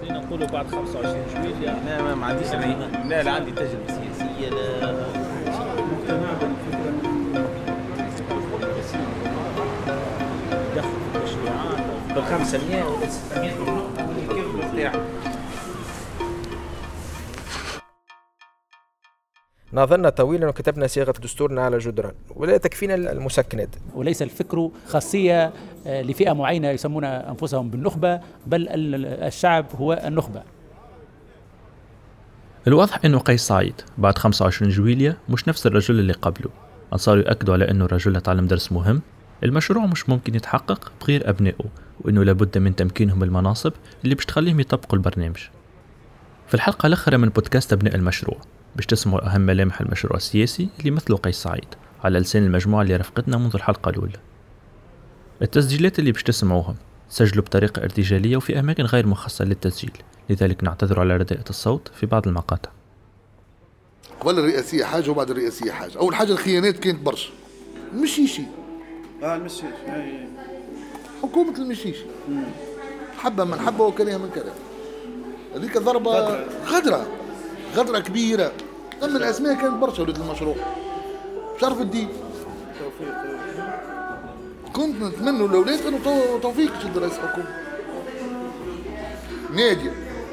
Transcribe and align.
خلينا 0.00 0.18
نقولوا 0.18 0.46
بعد 0.46 0.66
25 0.70 1.16
جويليا 1.34 1.76
لا 1.86 2.02
ما, 2.02 2.14
ما 2.14 2.26
عنديش 2.26 2.46
لا 3.08 3.22
لا 3.22 3.30
عندي 3.30 3.50
تجربة 3.50 3.86
سياسية 3.86 4.48
لا. 4.50 4.92
مقتنع 5.92 6.32
بالفكرة. 6.40 6.92
دخل 10.76 10.88
في 11.12 11.18
التشريعات 11.18 12.14
بال 12.14 12.24
500 12.24 12.84
ولا 12.84 13.06
600 13.08 13.50
كيف 14.34 14.72
بتاعك 14.74 15.00
ناظرنا 19.72 20.08
طويلا 20.08 20.48
وكتبنا 20.48 20.86
صيغة 20.86 21.14
دستورنا 21.22 21.62
على 21.62 21.78
جدران 21.78 22.12
ولا 22.36 22.56
تكفينا 22.56 22.94
المسكنات. 22.94 23.68
وليس 23.94 24.22
الفكر 24.22 24.70
خاصية 24.88 25.52
آه، 25.86 26.02
لفئة 26.02 26.32
معينة 26.32 26.68
يسمون 26.68 27.04
أنفسهم 27.04 27.70
بالنخبة 27.70 28.20
بل 28.46 28.66
الشعب 29.04 29.66
هو 29.76 30.02
النخبة. 30.04 30.42
الواضح 32.66 33.04
انه 33.04 33.18
قيس 33.18 33.46
سعيد 33.46 33.74
بعد 33.98 34.18
25 34.18 34.70
جويليا 34.70 35.16
مش 35.28 35.48
نفس 35.48 35.66
الرجل 35.66 35.98
اللي 35.98 36.12
قبله. 36.12 36.50
صاروا 36.96 37.22
يأكدوا 37.22 37.54
على 37.54 37.70
انه 37.70 37.84
الرجل 37.84 38.20
تعلم 38.20 38.46
درس 38.46 38.72
مهم. 38.72 39.02
المشروع 39.44 39.86
مش 39.86 40.08
ممكن 40.08 40.34
يتحقق 40.34 40.92
بغير 41.00 41.30
أبنائه 41.30 41.64
وإنه 42.00 42.22
لابد 42.24 42.58
من 42.58 42.76
تمكينهم 42.76 43.22
المناصب 43.22 43.72
اللي 44.04 44.14
باش 44.14 44.26
تخليهم 44.26 44.60
يطبقوا 44.60 44.98
البرنامج. 44.98 45.38
في 46.48 46.54
الحلقة 46.54 46.86
الأخيرة 46.86 47.16
من 47.16 47.28
بودكاست 47.28 47.72
أبناء 47.72 47.94
المشروع 47.94 48.36
باش 48.76 48.86
تسمعوا 48.86 49.26
أهم 49.26 49.40
ملامح 49.40 49.80
المشروع 49.80 50.16
السياسي 50.16 50.68
اللي 50.80 50.90
مثله 50.90 51.16
قيس 51.16 51.36
سعيد 51.36 51.64
على 52.04 52.18
لسان 52.18 52.44
المجموعة 52.44 52.82
اللي 52.82 52.96
رافقتنا 52.96 53.36
منذ 53.36 53.50
الحلقة 53.54 53.88
الأولى. 53.88 54.18
التسجيلات 55.42 55.98
اللي 55.98 56.12
باش 56.12 56.22
تسمعوهم 56.22 56.76
سجلوا 57.08 57.44
بطريقة 57.44 57.82
ارتجالية 57.82 58.36
وفي 58.36 58.58
أماكن 58.60 58.84
غير 58.84 59.06
مخصصة 59.06 59.44
للتسجيل 59.44 59.92
لذلك 60.30 60.64
نعتذر 60.64 61.00
على 61.00 61.16
رداءة 61.16 61.50
الصوت 61.50 61.90
في 61.94 62.06
بعض 62.06 62.28
المقاطع. 62.28 62.70
قبل 64.20 64.38
الرئاسية 64.38 64.84
حاجة 64.84 65.10
وبعد 65.10 65.30
الرئاسية 65.30 65.72
حاجة. 65.72 65.98
أول 65.98 66.14
حاجة 66.14 66.32
الخيانات 66.32 66.78
كانت 66.78 67.00
برشا. 67.00 67.30
المشيشي 67.92 68.42
آه 69.22 69.36
المشيشي 69.36 69.66
حكومة 71.22 71.58
المشيشي 71.58 72.04
حبة 73.18 73.44
من 73.44 73.60
حبة 73.60 73.84
وكرهها 73.84 74.18
من 74.18 74.30
كره 74.34 74.54
هذيك 75.56 75.78
ضربة 75.78 76.44
غدرة. 76.66 77.06
غدرة 77.76 77.98
كبيرة. 77.98 78.52
أما 79.04 79.18
الأسماء 79.18 79.54
كانت 79.54 79.74
برشا 79.74 80.02
ولاد 80.02 80.16
المشروع 80.20 80.56
شرف 81.60 81.80
الدين. 81.80 82.08
كنت 84.72 85.02
نتمنى 85.02 85.44
الاولاد 85.44 85.86
انه 85.86 85.98
تو- 86.04 86.38
توفيق 86.38 86.72
يشد 86.78 86.98
رئيس 86.98 87.12
حكومه 87.12 87.46
ناديه 89.54 89.92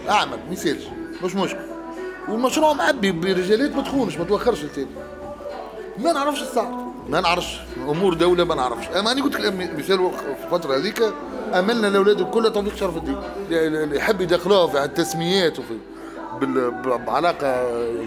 أعمل 0.09 0.37
ما 0.47 0.53
يسالش 0.53 0.83
مش 1.23 1.35
مشكل. 1.35 1.59
والمشروع 2.29 2.73
معبي 2.73 3.11
برجالات 3.11 3.75
ما 3.75 3.81
تخونش 3.81 4.17
ما 4.17 4.23
توخرش 4.25 4.63
التاني. 4.63 4.87
ما 5.97 6.11
نعرفش 6.13 6.41
السعر 6.41 6.85
ما 7.09 7.21
نعرفش. 7.21 7.59
أمور 7.77 8.13
دولة 8.13 8.43
ما 8.43 8.55
نعرفش. 8.55 8.87
أما 8.87 9.11
أنا 9.11 9.23
قلت 9.23 9.39
لك 9.39 9.53
مثال 9.77 10.11
في 10.37 10.43
الفترة 10.45 10.75
هذيك 10.77 11.03
أملنا 11.53 11.87
الاولاد 11.87 12.19
الكل 12.21 12.53
توفيق 12.53 12.75
شرف 12.75 12.97
الدين. 12.97 13.17
اللي 13.51 13.97
يحب 13.97 14.21
يدخلوها 14.21 14.67
في 14.67 14.83
التسميات 14.83 15.59
وفي 15.59 15.73
بعلاقة 17.07 17.63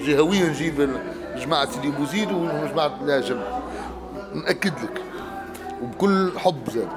جهوية 0.06 0.44
نجيب 0.44 0.96
جماعة 1.36 1.70
سيدي 1.70 1.90
بوزيد 1.90 2.32
وجماعة 2.32 2.98
الهاشم 3.04 3.40
نأكد 4.34 4.72
لك. 4.82 5.02
وبكل 5.82 6.32
حب 6.38 6.70
زاد. 6.70 6.88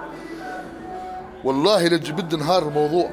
والله 1.44 1.88
لجبد 1.88 2.36
نهار 2.36 2.68
الموضوع. 2.68 3.09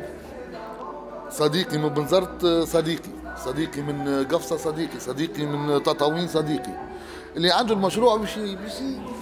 صديقي 1.31 1.79
من 1.79 1.89
بنزرت 1.89 2.47
صديقي. 2.47 3.11
صديقي 3.37 3.83
من 3.83 4.25
قفصة 4.25 4.57
صديقي. 4.57 5.01
صديقي 5.01 5.47
من 5.47 5.83
تطاوين 5.83 6.29
صديقي. 6.29 6.93
اللي 7.37 7.51
عنده 7.51 7.75
المشروع 7.75 8.17
باش 8.17 8.39
باش 8.39 8.81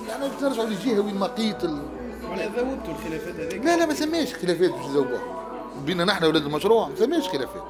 يعني 0.09 0.29
باش 0.29 0.43
نرجعوا 0.43 0.67
للجهه 0.67 1.01
وين 1.01 1.15
ما 1.19 1.27
قيت 1.27 1.65
ال... 1.65 1.83
معناها 2.29 2.47
ذوبتوا 2.47 2.95
الخلافات 2.95 3.35
هذيك؟ 3.35 3.65
لا 3.65 3.77
لا 3.77 3.87
ما 3.87 3.95
سماش 3.95 4.35
خلافات 4.35 4.71
باش 4.71 4.87
نذوبوها 4.87 5.23
بينا 5.87 6.05
نحن 6.05 6.25
أولاد 6.25 6.43
المشروع 6.45 6.89
ما 6.89 6.97
سماش 6.97 7.29
خلافات. 7.29 7.63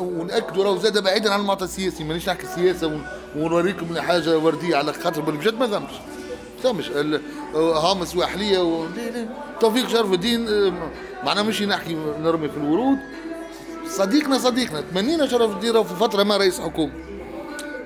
ونأكدوا 0.00 0.64
راهو 0.64 0.76
زاد 0.78 1.02
بعيدا 1.02 1.32
عن 1.32 1.40
المعطى 1.40 1.64
السياسي 1.64 2.04
مانيش 2.04 2.28
نحكي 2.28 2.46
سياسة 2.46 2.86
ون- 2.86 3.06
ونوريكم 3.36 3.98
حاجة 4.00 4.38
وردية 4.38 4.76
على 4.76 4.92
خاطر 4.92 5.20
بالبجد 5.20 5.54
ما 5.54 5.66
ثمش. 5.66 5.94
ال- 6.90 7.20
هامس 7.54 8.16
وأحلية 8.16 8.58
و... 8.58 8.84
توفيق 9.60 9.88
شرف 9.88 10.12
الدين 10.12 10.48
آه، 10.48 10.72
معناها 11.24 11.42
مش 11.42 11.62
نحكي 11.62 11.94
نرمي 12.22 12.48
في 12.48 12.56
الورود. 12.56 12.98
صديقنا 13.88 14.38
صديقنا 14.38 14.80
تمنينا 14.80 15.26
شرف 15.26 15.50
الدين 15.50 15.82
في 15.82 15.94
فترة 15.94 16.22
ما 16.22 16.36
رئيس 16.36 16.60
حكومة. 16.60 16.92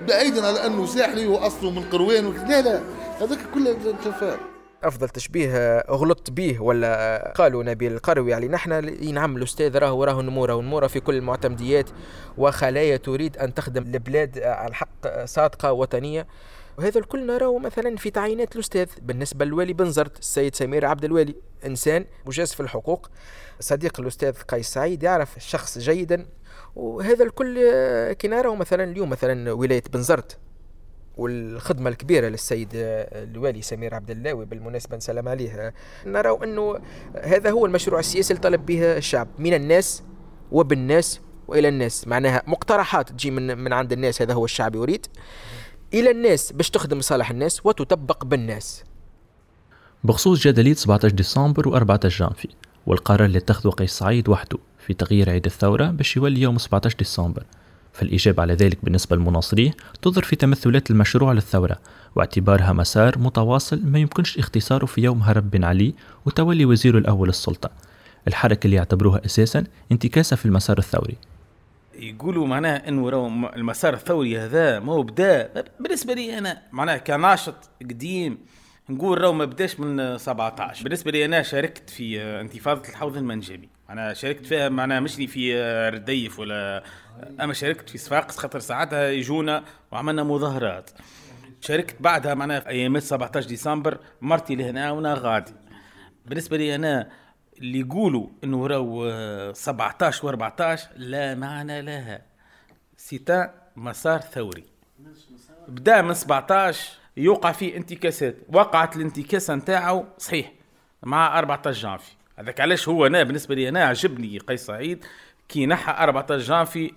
بعيدا 0.09 0.47
على 0.47 0.67
أنه 0.67 0.87
ساحلي 0.87 1.27
وأصله 1.27 1.71
من 1.71 1.83
قروان 1.93 2.33
لا 2.49 2.63
لا 2.63 2.81
هذاك 3.21 3.39
كله 3.55 3.77
تفاهم. 4.05 4.39
أفضل 4.85 5.09
تشبيه 5.09 5.51
آه، 5.57 5.85
غلطت 5.91 6.31
به 6.31 6.63
ولا 6.63 7.17
آه، 7.29 7.33
قالوا 7.33 7.63
نبيل 7.65 7.93
القروي؟ 7.93 8.31
يعني 8.31 8.49
نحن 8.49 8.73
ل- 8.73 9.15
نعم 9.15 9.37
الأستاذ 9.37 9.79
راهو 9.79 10.05
راهو 10.05 10.23
نمورة 10.23 10.55
ونمورة 10.55 10.87
في 10.87 11.01
كل 11.01 11.15
المعتمديات 11.15 11.91
وخلايا 12.39 12.97
تريد 12.97 13.37
أن 13.37 13.55
تخدم 13.55 13.83
البلاد 13.83 14.39
آه، 14.39 14.53
على 14.55 14.69
الحق 14.69 15.25
صادقة 15.25 15.73
وطنية. 15.73 16.27
وهذا 16.79 16.99
الكل 16.99 17.27
نراه 17.27 17.59
مثلا 17.59 17.97
في 17.97 18.11
تعيينات 18.11 18.55
الأستاذ. 18.55 18.87
بالنسبة 19.03 19.45
للوالي 19.45 19.73
بنزرت 19.73 20.19
السيد 20.19 20.55
سمير 20.55 20.87
عبد 20.87 21.05
الوالي 21.05 21.35
إنسان 21.67 22.05
مجاز 22.27 22.53
في 22.53 22.61
الحقوق 22.61 23.11
صديق 23.61 24.01
الأستاذ 24.01 24.33
قيس 24.43 24.69
سعيد 24.69 25.03
يعرف 25.03 25.37
الشخص 25.37 25.79
جيدا. 25.79 26.27
وهذا 26.77 27.25
الكل 27.25 27.59
كي 28.13 28.29
نراه 28.29 28.55
مثلا 28.55 28.85
اليوم 28.85 29.11
مثلا 29.11 29.53
ولاية 29.53 29.83
بنزرت 29.93 30.39
والخدمة 31.17 31.91
الكبيرة 31.91 32.29
للسيد 32.29 32.69
الوالي 32.75 33.63
سمير 33.63 33.95
عبد 33.95 34.11
اللاوي 34.11 34.45
بالمناسبة 34.45 34.97
نسلم 34.97 35.29
عليه. 35.29 35.75
نرى 36.07 36.39
أنه 36.45 36.79
هذا 37.23 37.51
هو 37.51 37.67
المشروع 37.67 38.01
السياسي 38.01 38.33
اللي 38.33 38.43
طلب 38.43 38.67
به 38.67 38.97
الشعب 38.97 39.29
من 39.39 39.55
الناس 39.55 40.03
وبالناس 40.53 41.21
وإلى 41.49 41.69
الناس. 41.69 42.09
معناها 42.09 42.43
مقترحات 42.47 43.09
تجي 43.09 43.31
من 43.31 43.59
من 43.59 43.73
عند 43.73 43.93
الناس 43.93 44.23
هذا 44.23 44.35
هو 44.35 44.45
الشعب 44.45 44.75
يريد. 44.75 45.07
إلى 45.95 46.11
الناس 46.11 46.53
باش 46.53 46.71
تخدم 46.71 46.99
لصالح 46.99 47.31
الناس 47.31 47.67
وتطبق 47.67 48.25
بالناس. 48.25 48.85
بخصوص 50.05 50.41
جدلية 50.41 50.75
17 50.75 51.15
ديسمبر 51.15 51.69
و 51.69 51.77
14 51.77 52.19
جانفي 52.19 52.49
والقرار 52.87 53.25
اللي 53.25 53.39
اتخذه 53.39 53.71
قيس 53.71 53.91
سعيد 53.93 54.29
وحده 54.29 54.59
في 54.87 54.95
تغيير 54.95 55.31
عيد 55.31 55.47
الثورة 55.47 55.87
باش 55.87 56.17
يولي 56.17 56.41
يوم 56.41 56.59
17 56.59 56.97
ديسمبر. 56.99 57.45
فالإجابة 57.95 58.43
على 58.43 58.55
ذلك 58.55 58.79
بالنسبة 58.83 59.17
للمناصريه 59.17 59.71
تظهر 60.03 60.25
في 60.25 60.37
تمثلات 60.37 60.91
المشروع 60.91 61.33
للثورة 61.33 61.79
واعتبارها 62.17 62.73
مسار 62.73 63.19
متواصل 63.19 63.81
ما 63.85 63.99
يمكنش 63.99 64.39
اختصاره 64.39 64.87
في 64.87 65.01
يوم 65.01 65.23
هرب 65.23 65.51
بن 65.51 65.65
علي 65.65 65.95
وتولي 66.27 66.65
وزيره 66.65 66.99
الأول 66.99 67.29
السلطة. 67.29 67.71
الحركة 68.29 68.65
اللي 68.65 68.77
يعتبروها 68.77 69.25
أساسا 69.25 69.65
انتكاسة 69.93 70.37
في 70.37 70.47
المسار 70.47 70.79
الثوري. 70.79 71.17
يقولوا 71.99 72.47
معناها 72.47 72.89
انه 72.89 73.09
المسار 73.57 73.95
الثوري 73.95 74.39
هذا 74.39 74.81
ما 74.81 74.93
هو 74.93 75.03
بدا. 75.03 75.65
بالنسبة 75.81 76.15
لي 76.15 76.39
أنا 76.39 76.63
معناها 76.73 76.97
كناشط 76.97 77.71
قديم 77.83 78.39
نقول 78.91 79.21
راهو 79.21 79.33
ما 79.33 79.45
بداش 79.45 79.81
من 79.81 80.19
17 80.19 80.85
بالنسبة 80.85 81.11
لي 81.11 81.25
أنا 81.25 81.43
شاركت 81.43 81.91
في 81.91 82.23
انتفاضة 82.23 82.89
الحوض 82.89 83.17
المنجمي. 83.17 83.74
أنا 83.91 84.15
شاركت 84.15 84.47
فيها 84.47 84.69
معناها 84.69 85.01
مش 85.01 85.19
لي 85.19 85.27
في 85.27 85.61
رديف 85.89 86.39
ولا 86.39 86.85
اما 87.41 87.53
شاركت 87.53 87.91
في 87.91 87.99
صفاقس 87.99 88.37
خاطر 88.39 88.59
ساعتها 88.59 89.11
يجونا 89.11 89.65
وعملنا 89.93 90.23
مظاهرات. 90.23 90.91
شاركت 91.61 91.97
بعدها 92.01 92.35
معناها 92.35 92.61
في 92.61 92.69
أيامات 92.69 93.03
17 93.03 93.49
ديسمبر 93.49 93.99
مرتي 94.21 94.55
لهنا 94.55 94.91
وأنا 94.91 95.15
غادي. 95.15 95.53
بالنسبة 96.27 96.57
لي 96.57 96.75
أنا 96.75 97.11
اللي 97.59 97.81
يقولوا 97.81 98.29
إنه 98.45 98.67
راهو 98.67 99.07
آه، 99.09 99.53
17 99.53 100.37
و14 100.37 100.81
لا 100.97 101.35
معنى 101.35 101.83
لها. 101.83 102.23
سيتا 102.97 103.55
مسار 103.77 104.21
ثوري. 104.21 104.65
بدا 105.69 106.03
من 106.03 106.15
17 106.15 106.91
يوقع 107.17 107.53
فيه 107.53 107.77
انتكاسات 107.77 108.37
وقعت 108.53 108.97
الانتكاسة 108.97 109.55
نتاعو 109.55 110.05
صحيح 110.19 110.53
مع 111.03 111.39
14 111.39 111.81
جانفي. 111.83 112.13
هذاك 112.39 112.61
علاش 112.61 112.89
هو 112.89 113.07
أنا 113.07 113.23
بالنسبة 113.23 113.55
لي 113.55 113.69
أنا 113.69 113.85
عجبني 113.85 114.39
قيس 114.39 114.67
سعيد 114.67 115.05
كي 115.49 115.67
نحى 115.67 115.93
14 116.05 116.39
جانفي 116.45 116.93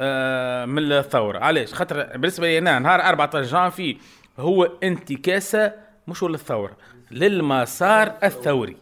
آه، 0.00 0.64
من 0.64 0.92
الثورة. 0.92 1.38
علاش؟ 1.38 1.74
خاطر 1.74 2.02
بالنسبة 2.16 2.46
لي 2.46 2.58
أنا 2.58 2.78
نهار 2.78 3.00
14 3.00 3.42
جانفي 3.50 3.96
هو 4.38 4.64
انتكاسة 4.82 5.72
مش 6.08 6.22
للثوره 6.22 6.76
للمسار 7.10 8.14
الثوري. 8.24 8.76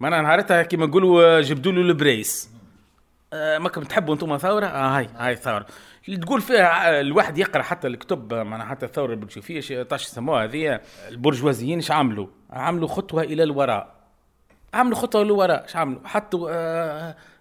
معناها 0.00 0.22
نهارتها 0.22 0.62
كيما 0.62 0.86
نقولوا 0.86 1.40
جبدوا 1.40 1.72
له 1.72 1.80
البريس. 1.80 2.50
آه، 3.32 3.58
ما 3.58 3.68
كنتوا 3.68 3.88
تحبوا 3.88 4.14
أنتم 4.14 4.36
ثورة؟ 4.38 4.66
آه 4.66 4.98
هاي 4.98 5.08
هاي 5.16 5.36
ثورة. 5.36 5.66
تقول 6.22 6.40
فيها 6.40 6.88
آه، 6.96 7.00
الواحد 7.00 7.38
يقرأ 7.38 7.62
حتى 7.62 7.86
الكتب 7.86 8.34
معناها 8.34 8.66
حتى 8.66 8.86
الثورة 8.86 9.10
البلشفيه 9.12 9.60
ش- 9.60 9.72
طاش 9.72 10.04
يسموها 10.04 10.44
هذه 10.44 10.80
البرجوازيين 11.08 11.78
إيش 11.78 11.90
عملوا؟ 11.90 12.26
عملوا 12.50 12.88
خطوة 12.88 13.22
إلى 13.22 13.42
الوراء. 13.42 13.93
عملوا 14.74 14.96
خطوه 14.96 15.24
للوراء 15.24 15.62
إيش 15.62 15.76
عملوا؟ 15.76 16.00
حطوا 16.04 16.50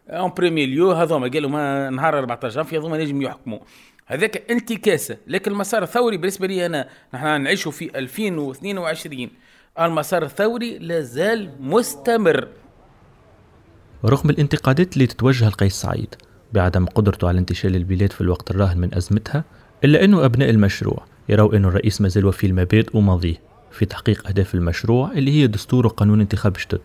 en 0.10 0.32
premier 0.38 0.66
lieu 0.66 0.92
هذوما. 0.92 1.28
قالوا 1.28 1.50
ما 1.50 1.90
نهار 1.90 2.20
14 2.20 2.56
جانفي 2.56 2.78
هذوما 2.78 2.98
نجم 2.98 3.22
يحكموا. 3.22 3.60
هذاك 4.06 4.52
انتكاسة. 4.52 5.18
لكن 5.28 5.52
المسار 5.52 5.84
الثوري 5.84 6.18
بالنسبة 6.18 6.48
لي 6.48 6.66
أنا 6.66 6.90
نحن 7.14 7.42
نعيشوا 7.42 7.72
في 7.72 8.00
2022 8.00 9.30
المسار 9.80 10.24
الثوري 10.24 10.78
لازال 10.78 11.52
مستمر. 11.60 12.48
رغم 14.06 14.30
الانتقادات 14.30 14.94
اللي 14.94 15.08
تتوجه 15.08 15.50
لقيس 15.50 15.74
سعيد 15.74 16.16
بعدم 16.54 16.86
قدرته 16.86 17.28
على 17.28 17.40
انتشال 17.40 17.76
البلاد 17.76 18.12
في 18.12 18.22
الوقت 18.22 18.52
الراهن 18.52 18.78
من 18.78 18.96
أزمتها 18.96 19.44
إلا 19.84 20.04
أنه 20.04 20.26
أبناء 20.26 20.50
المشروع 20.50 21.06
يروا 21.30 21.56
أنه 21.56 21.68
الرئيس 21.68 22.02
ما 22.02 22.08
زال 22.08 22.26
وفي 22.26 22.48
المبادئ 22.48 22.98
وماضيه 22.98 23.42
في 23.72 23.86
تحقيق 23.86 24.28
أهداف 24.28 24.56
المشروع 24.56 25.12
اللي 25.12 25.32
هي 25.32 25.48
دستور 25.48 25.86
وقانون 25.86 26.22
انتخاب 26.22 26.54
جدد. 26.54 26.82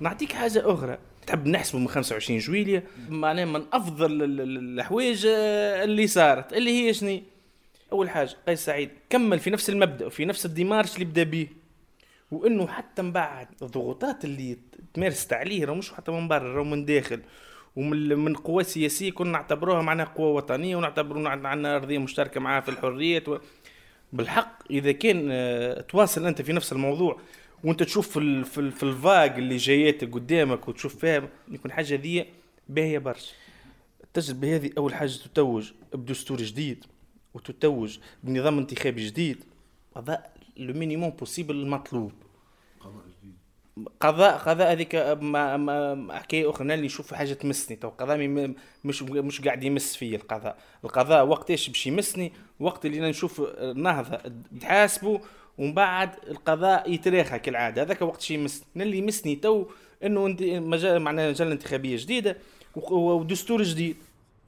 نعطيك 0.00 0.32
حاجة 0.32 0.62
أخرى. 0.72 0.98
تحب 1.26 1.46
نحسبه 1.46 1.78
من 1.78 1.88
25 1.88 2.38
جويلية؟ 2.38 2.84
معناه 3.08 3.44
من 3.44 3.62
أفضل 3.72 4.22
الأحواج 4.22 5.26
آه، 5.26 5.84
اللي 5.84 6.06
صارت. 6.06 6.52
اللي 6.52 6.70
هي 6.70 6.94
شني؟ 6.94 7.22
أول 7.92 8.10
حاجة 8.10 8.30
قيس 8.48 8.64
سعيد 8.64 8.90
كمل 9.10 9.38
في 9.38 9.50
نفس 9.50 9.70
المبدأ 9.70 10.06
وفي 10.06 10.24
نفس 10.24 10.46
الديمارش 10.46 10.94
اللي 10.94 11.04
بدأ 11.04 11.22
به 11.22 11.48
وإنه 12.30 12.66
حتى 12.66 13.02
من 13.02 13.12
بعد 13.12 13.48
الضغوطات 13.62 14.24
اللي 14.24 14.58
تمارست 14.94 15.32
عليه 15.32 15.64
راه 15.64 15.74
مش 15.74 15.92
حتى 15.92 16.12
من 16.12 16.28
برا 16.28 16.54
راه 16.54 16.64
من 16.64 16.84
داخل. 16.84 17.20
ومن 17.76 18.18
من 18.18 18.34
قوى 18.34 18.64
سياسية 18.64 19.10
كنا 19.10 19.30
نعتبروها 19.30 19.82
معناها 19.82 20.06
قوه 20.06 20.28
وطنية 20.28 20.76
ونعتبروا 20.76 21.28
عندنا 21.28 21.76
أرضية 21.76 21.98
مشتركة 21.98 22.40
معاه 22.40 22.60
في 22.60 22.68
الحريات 22.68 23.28
و... 23.28 23.38
بالحق 24.12 24.58
إذا 24.70 24.92
كان 24.92 25.28
آه، 25.30 25.80
تواصل 25.80 26.26
أنت 26.26 26.42
في 26.42 26.52
نفس 26.52 26.72
الموضوع 26.72 27.20
وانت 27.64 27.82
تشوف 27.82 28.08
في 28.18 28.44
في, 28.44 28.70
في 28.70 28.82
الفاق 28.82 29.34
اللي 29.34 29.56
جاياتك 29.56 30.14
قدامك 30.14 30.68
وتشوف 30.68 30.96
فيها 30.96 31.28
يكون 31.48 31.72
حاجة 31.72 31.94
ذي 31.94 32.26
باهية 32.68 32.98
برشا. 32.98 33.32
التجربه 34.04 34.56
هذه 34.56 34.70
أول 34.78 34.94
حاجة 34.94 35.10
تتوج 35.10 35.72
بدستور 35.94 36.38
جديد 36.38 36.84
وتتوج 37.34 37.98
بنظام 38.22 38.58
انتخابي 38.58 39.06
جديد. 39.06 39.44
قضاء 39.94 40.32
le 40.56 40.74
minimum 40.74 41.10
possible 41.10 41.54
المطلوب. 41.54 42.12
قضاء 44.00 44.36
قضاء 44.38 44.72
هذيك 44.72 44.94
ما, 45.20 45.56
ما 45.56 46.18
حكاية 46.18 46.50
أخرى 46.50 46.74
اللي 46.74 46.86
نشوف 46.86 47.14
حاجة 47.14 47.32
تمسني. 47.32 47.76
تو 47.76 47.88
قضاء 47.88 48.18
مش 48.84 49.02
مش 49.02 49.40
قاعد 49.40 49.64
يمس 49.64 49.96
فيا 49.96 50.16
القضاء. 50.16 50.58
القضاء 50.84 51.26
وقت 51.26 51.50
إيش 51.50 51.68
باش 51.68 51.86
يمسني؟ 51.86 52.32
وقت 52.60 52.86
اللي 52.86 53.00
نشوف 53.00 53.40
نهضة 53.60 54.32
تحاسبه 54.60 55.20
ومن 55.58 55.74
بعد 55.74 56.10
القضاء 56.30 56.92
يتراخى 56.92 57.38
كالعادة. 57.38 57.82
هذاك 57.82 58.02
وقت 58.02 58.20
شي 58.20 58.34
يمسني 58.34 58.64
اللي 58.76 58.98
يمسني 58.98 59.36
تو 59.36 59.66
إنه 60.04 60.36
مجال 60.60 61.02
معناها 61.02 61.30
مجال 61.30 61.50
انتخابية 61.50 61.96
جديدة 61.96 62.36
ودستور 62.90 63.62
جديد. 63.62 63.96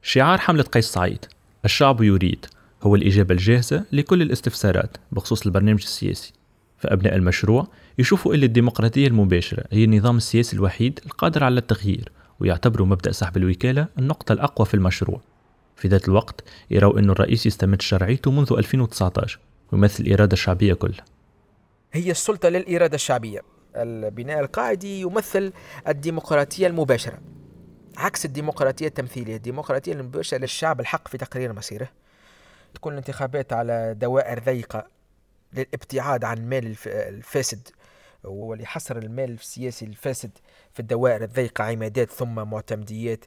شعار 0.02 0.38
حملة 0.38 0.62
قيس 0.62 0.92
سعيد. 0.92 1.24
الشعب 1.64 2.02
يريد. 2.02 2.46
هو 2.82 2.94
الإجابة 2.94 3.34
الجاهزة 3.34 3.84
لكل 3.92 4.22
الاستفسارات 4.22 4.96
بخصوص 5.12 5.46
البرنامج 5.46 5.82
السياسي. 5.82 6.32
فأبناء 6.78 7.16
المشروع 7.16 7.66
يشوفوا 7.98 8.34
أن 8.34 8.42
الديمقراطية 8.42 9.06
المباشرة 9.06 9.64
هي 9.72 9.84
النظام 9.84 10.16
السياسي 10.16 10.56
الوحيد 10.56 11.00
القادر 11.06 11.44
على 11.44 11.58
التغيير 11.58 12.12
ويعتبروا 12.40 12.86
مبدأ 12.86 13.12
سحب 13.12 13.36
الوكالة 13.36 13.86
النقطة 13.98 14.32
الأقوى 14.32 14.66
في 14.66 14.74
المشروع. 14.74 15.20
في 15.76 15.88
ذات 15.88 16.08
الوقت 16.08 16.44
يروا 16.70 16.98
أن 16.98 17.10
الرئيس 17.10 17.46
يستمد 17.46 17.82
شرعيته 17.82 18.30
منذ 18.30 18.52
2019 18.52 19.38
ويمثل 19.72 20.04
الإرادة 20.04 20.32
الشعبية 20.32 20.74
كلها 20.74 21.04
هي 21.92 22.10
السلطة 22.10 22.48
للإرادة 22.48 22.94
الشعبية. 22.94 23.40
البناء 23.76 24.40
القاعدي 24.40 25.00
يمثل 25.00 25.52
الديمقراطية 25.88 26.66
المباشرة 26.66 27.18
عكس 27.96 28.24
الديمقراطية 28.24 28.86
التمثيلية. 28.86 29.36
الديمقراطية 29.36 29.92
المباشرة 29.92 30.38
للشعب 30.38 30.80
الحق 30.80 31.08
في 31.08 31.18
تقرير 31.18 31.52
مصيره 31.52 31.88
تكون 32.74 32.92
الانتخابات 32.92 33.52
على 33.52 33.94
دوائر 33.98 34.38
ضيقة 34.38 34.86
للابتعاد 35.52 36.24
عن 36.24 36.38
المال 36.38 36.76
الفاسد 36.86 37.68
ولحصر 38.24 38.96
المال 38.96 39.30
السياسي 39.30 39.84
الفاسد 39.84 40.30
في 40.72 40.80
الدوائر 40.80 41.24
الضيقة. 41.24 41.64
عمادات 41.64 42.10
ثم 42.10 42.34
معتمديات 42.34 43.24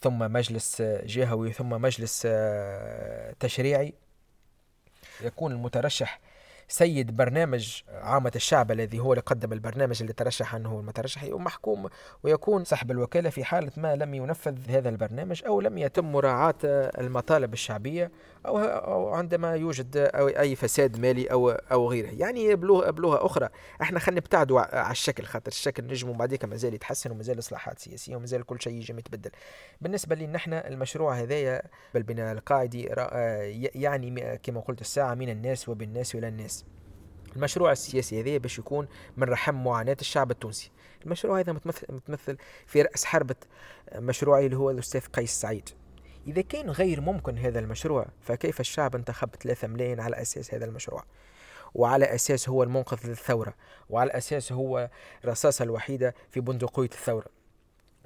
ثم 0.00 0.18
مجلس 0.18 0.82
جهوي 0.82 1.52
ثم 1.52 1.68
مجلس 1.68 2.22
آه، 2.26 3.34
تشريعي. 3.40 3.94
يكون 5.20 5.52
المترشح 5.52 6.20
سيد 6.68 7.16
برنامج 7.16 7.82
عامة 7.92 8.32
الشعب 8.36 8.72
الذي 8.72 8.98
هو 8.98 9.12
اللي 9.12 9.22
قدم 9.22 9.52
البرنامج 9.52 10.00
اللي 10.00 10.12
ترشح 10.12 10.54
عنه 10.54 10.78
المترشح 10.80 11.24
محكوم 11.24 11.88
ويكون 12.22 12.64
سحب 12.64 12.90
الوكالة 12.90 13.30
في 13.30 13.44
حالة 13.44 13.72
ما 13.76 13.96
لم 13.96 14.14
ينفذ 14.14 14.70
هذا 14.70 14.88
البرنامج 14.88 15.42
أو 15.46 15.60
لم 15.60 15.78
يتم 15.78 16.12
مراعاة 16.12 16.54
المطالب 16.64 17.52
الشعبية 17.52 18.10
أو, 18.46 18.58
أو 18.58 19.14
عندما 19.14 19.54
يوجد 19.56 19.96
أو 19.96 20.28
أي 20.28 20.56
فساد 20.56 20.98
مالي 20.98 21.26
أو 21.26 21.50
أو 21.50 21.90
غيره. 21.90 22.08
يعني 22.08 22.54
بلغة 22.54 22.90
بلغة 22.90 23.26
أخرى 23.26 23.48
إحنا 23.82 23.98
خلينا 23.98 24.20
نبتعدوا 24.20 24.60
على 24.60 24.92
الشكل 24.92 25.24
خاطر 25.24 25.48
الشكل 25.48 25.84
نجموا 25.84 26.14
بعديك 26.14 26.44
مازال 26.44 26.74
يتحسن 26.74 27.10
ومازال 27.10 27.38
إصلاحات 27.38 27.78
سياسية 27.78 28.16
ومازال 28.16 28.42
كل 28.42 28.62
شيء 28.62 28.72
يجي 28.72 28.92
يتبدل 28.92 29.30
بالنسبة 29.80 30.14
لي 30.14 30.26
نحن 30.26 30.52
المشروع 30.52 31.14
هذايا 31.14 31.62
بالبناء 31.94 32.32
القاعدي 32.32 32.82
يعني 33.74 34.38
كما 34.42 34.60
قلت 34.60 34.80
الساعة 34.80 35.14
من 35.14 35.28
الناس 35.28 35.68
وبالناس 35.68 36.14
إلى 36.14 36.28
الناس. 36.28 36.55
المشروع 37.36 37.72
السياسي 37.72 38.20
هذا 38.20 38.38
باش 38.38 38.58
يكون 38.58 38.88
من 39.16 39.28
رحم 39.28 39.64
معاناة 39.64 39.96
الشعب 40.00 40.30
التونسي. 40.30 40.70
المشروع 41.04 41.38
هذا 41.38 41.52
متمثل, 41.88 42.36
في 42.66 42.82
رأس 42.82 43.04
حربة 43.04 43.36
مشروعي 43.94 44.46
اللي 44.46 44.56
هو 44.56 44.70
الأستاذ 44.70 45.00
قيس 45.00 45.30
سعيد. 45.30 45.68
إذا 46.26 46.42
كان 46.42 46.70
غير 46.70 47.00
ممكن 47.00 47.38
هذا 47.38 47.58
المشروع 47.58 48.06
فكيف 48.20 48.60
الشعب 48.60 48.94
انتخب 48.94 49.28
3 49.42 49.68
ملايين 49.68 50.00
على 50.00 50.22
أساس 50.22 50.54
هذا 50.54 50.64
المشروع؟ 50.64 51.04
وعلى 51.74 52.14
أساس 52.14 52.48
هو 52.48 52.62
المنقذ 52.62 53.06
للثورة 53.08 53.54
وعلى 53.90 54.10
أساس 54.10 54.52
هو 54.52 54.90
الرصاصة 55.24 55.62
الوحيدة 55.62 56.14
في 56.30 56.40
بندقية 56.40 56.84
الثورة. 56.84 57.26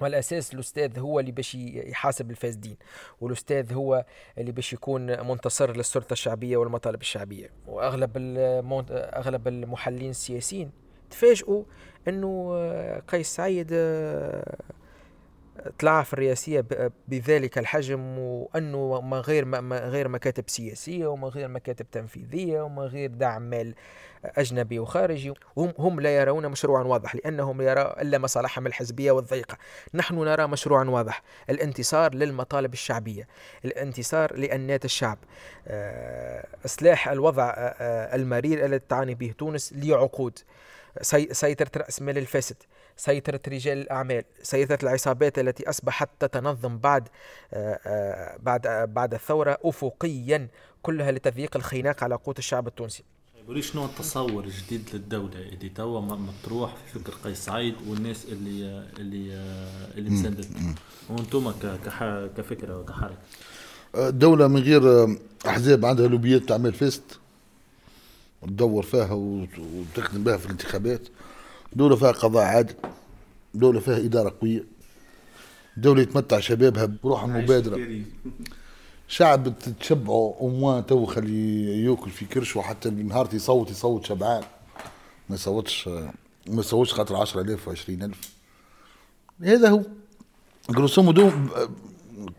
والأساس 0.01 0.53
الأستاذ 0.53 0.99
هو 0.99 1.19
اللي 1.19 1.31
باش 1.31 1.55
يحاسب 1.55 2.31
الفاسدين 2.31 2.77
والأستاذ 3.21 3.73
هو 3.73 4.05
اللي 4.37 4.51
باش 4.51 4.73
يكون 4.73 5.27
منتصر 5.27 5.77
للسلطة 5.77 6.13
الشعبية 6.13 6.57
والمطالب 6.57 7.01
الشعبية. 7.01 7.49
وأغلب 7.67 8.11
أغلب 8.91 9.47
المحللين 9.47 10.09
السياسيين 10.09 10.71
تفاجئوا 11.09 11.63
إنه 12.07 12.53
قيس 13.07 13.35
سعيد 13.35 13.67
طلع 15.79 16.03
في 16.03 16.13
الرئاسية 16.13 16.65
بذلك 17.07 17.57
الحجم 17.57 18.19
وأنه 18.19 19.01
ما 19.01 19.19
غير 19.19 19.45
ما 19.45 19.79
غير 19.79 20.07
مكاتب 20.07 20.43
سياسية 20.47 21.07
وما 21.07 21.27
غير 21.27 21.47
مكاتب 21.47 21.85
تنفيذية 21.91 22.61
وما 22.61 22.83
غير 22.83 23.09
دعم 23.09 23.41
مال 23.41 23.75
أجنبي 24.25 24.79
وخارجي. 24.79 25.33
هم, 25.57 25.73
هم 25.79 25.99
لا 25.99 26.15
يرون 26.15 26.47
مشروعا 26.47 26.83
واضح 26.83 27.15
لأنهم 27.15 27.61
يرى 27.61 27.95
إلا 28.01 28.17
مصالحهم 28.17 28.67
الحزبية 28.67 29.11
والضيقة. 29.11 29.57
نحن 29.93 30.15
نرى 30.15 30.47
مشروعا 30.47 30.83
واضح 30.83 31.21
الانتصار 31.49 32.15
للمطالب 32.15 32.73
الشعبية 32.73 33.27
الانتصار 33.65 34.35
لأنات 34.35 34.85
الشعب. 34.85 35.17
آه، 35.67 36.47
إصلاح 36.65 37.09
الوضع 37.09 37.49
آه، 37.49 37.75
آه، 37.79 38.15
المرير 38.15 38.65
الذي 38.65 38.79
تعاني 38.79 39.15
به 39.15 39.33
تونس 39.37 39.73
لعقود 39.73 40.39
سيطرة 41.31 41.71
رأس 41.77 42.01
مال 42.01 42.17
الفاسد. 42.17 42.55
سيطرة 42.97 43.41
رجال 43.47 43.77
الأعمال 43.77 44.23
سيطرة 44.41 44.79
العصابات 44.83 45.39
التي 45.39 45.69
أصبحت 45.69 46.09
تتنظم 46.19 46.77
بعد 46.77 47.07
بعد 48.39 48.89
بعد 48.93 49.13
الثورة 49.13 49.57
أفقيا 49.63 50.47
كلها 50.81 51.11
لتضييق 51.11 51.57
الخناق 51.57 52.03
على 52.03 52.15
قوت 52.15 52.39
الشعب 52.39 52.67
التونسي. 52.67 53.03
قولي 53.47 53.61
شنو 53.61 53.85
التصور 53.85 54.43
الجديد 54.43 54.89
للدولة؟ 54.93 55.39
اللي 55.39 55.69
توا 55.69 56.01
مطروح 56.01 56.75
في 56.75 56.99
فكر 56.99 57.13
قيس 57.23 57.45
سعيد 57.45 57.75
والناس 57.87 58.25
اللي 58.25 58.87
اللي 58.99 59.33
اللي 59.97 60.09
مساندته 60.09 60.75
وأنتم 61.09 61.51
كفكرة 62.37 62.79
وكحركة. 62.79 63.17
دولة 64.09 64.47
من 64.47 64.61
غير 64.61 65.15
أحزاب 65.47 65.85
عندها 65.85 66.07
لوبيات 66.07 66.41
تعمل 66.41 66.73
فيست 66.73 67.19
وتدور 68.41 68.83
فيها 68.83 69.13
وتخدم 69.13 70.23
بها 70.23 70.37
في 70.37 70.45
الانتخابات. 70.45 71.07
دولة 71.73 71.95
فيها 71.95 72.11
قضاء 72.11 72.43
عادل 72.43 72.73
دولة 73.53 73.79
فيها 73.79 73.97
إدارة 73.97 74.33
قوية 74.41 74.63
دولة 75.77 76.01
يتمتع 76.01 76.39
شبابها 76.39 76.85
بروح 77.03 77.23
المبادرة 77.23 77.75
شعب 79.07 79.53
تشبعه 79.79 80.37
أموان 80.41 80.85
تو 80.85 81.05
خلي 81.05 81.83
يأكل 81.85 82.09
في 82.09 82.25
كرشه 82.25 82.61
حتى 82.61 82.89
نهار 82.89 83.29
يصوت 83.33 83.69
يصوت 83.71 84.05
شبعان. 84.05 84.43
ما 85.29 85.35
يصوتش 85.35 85.87
ما 86.47 86.59
يصوتش 86.59 86.93
خاطر 86.93 87.15
10000 87.15 87.67
و 87.67 87.71
20000 87.71 88.17
هذا 89.41 89.69
هو. 89.69 89.81
grosso 90.69 91.01
modo 91.01 91.31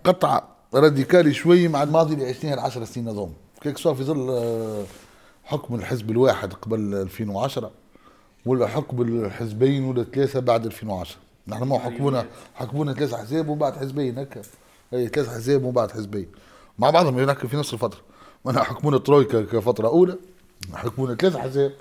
قطع 0.05 0.43
radical 0.75 1.35
شوي 1.35 1.69
مع 1.69 1.83
الماضي 1.83 2.15
اللي 2.15 2.29
عشناها 2.29 2.55
العشر 2.55 2.85
سنين 2.85 3.09
اظن 3.09 3.33
كيك 3.61 3.79
سوا 3.79 3.95
في 3.95 4.05
ظل 4.05 4.31
آه، 4.31 4.85
حكم 5.45 5.75
الحزب 5.75 6.11
الواحد 6.11 6.53
قبل 6.53 6.95
2010 6.95 7.71
ولا 8.47 8.67
حكم 8.67 9.03
الحزبين 9.03 9.85
ولا 9.85 10.05
ثلاثة 10.05 10.41
بعد 10.41 10.67
2010 10.67 11.17
نحن 11.49 11.63
ما 11.63 11.79
حكمونا 11.79 12.27
حكمونا 12.55 12.93
ثلاث 12.93 13.15
احزاب 13.15 13.49
وبعد 13.49 13.77
حزبين 13.77 14.19
هكا. 14.19 14.43
أي 14.93 15.09
ثلاث 15.09 15.29
احزاب 15.29 15.65
وبعد 15.65 15.91
حزبين. 15.91 16.27
مع 16.79 16.91
بعضهم 16.91 17.19
هناك 17.19 17.47
في 17.47 17.57
نفس 17.57 17.75
الفترة. 17.75 18.01
ما 18.45 18.63
حكمونا 18.63 18.99
ترويكا 18.99 19.43
كفترة 19.43 19.89
أولى 19.89 20.19
حكمونا 20.73 21.15
ثلاث 21.15 21.37
احزاب 21.37 21.73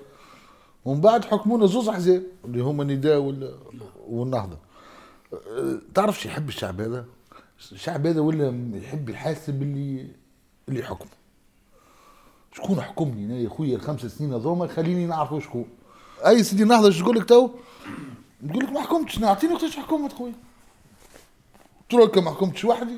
ومن 0.85 1.01
بعد 1.01 1.25
حكمونا 1.25 1.65
زوز 1.65 1.89
احزاب 1.89 2.23
اللي 2.45 2.63
هما 2.63 2.83
النداء 2.83 3.35
والنهضة. 4.07 4.57
تعرف 5.93 6.21
شو 6.21 6.29
يحب 6.29 6.49
الشعب 6.49 6.81
هذا؟ 6.81 7.05
الشعب 7.71 8.07
هذا 8.07 8.21
ولا 8.21 8.69
يحب 8.73 9.09
يحاسب 9.09 9.61
اللي 9.61 10.07
اللي 10.69 10.79
يحكمه؟ 10.79 11.09
شكون 12.51 12.81
حكمني؟ 12.81 13.25
أنا 13.25 13.35
يا 13.35 13.49
خويا 13.49 13.75
الخمس 13.75 14.05
سنين 14.05 14.33
هذوما 14.33 14.67
خليني 14.67 15.05
نعرف 15.05 15.43
شكون. 15.43 15.65
أي 16.27 16.43
سيدي 16.43 16.63
النهضة 16.63 16.91
شو 16.91 17.03
تقول 17.03 17.17
لك 17.17 17.29
تو؟ 17.29 17.49
تقول 18.49 18.63
لك 18.63 18.71
ما 18.71 18.81
حكمتش 18.81 19.19
نعطيني 19.19 19.53
وقتاش 19.53 19.77
حكمت 19.77 20.13
خويا 20.13 20.33
تروكا 21.89 22.21
ما 22.21 22.31
حكمتش 22.31 22.65
وحدي. 22.65 22.95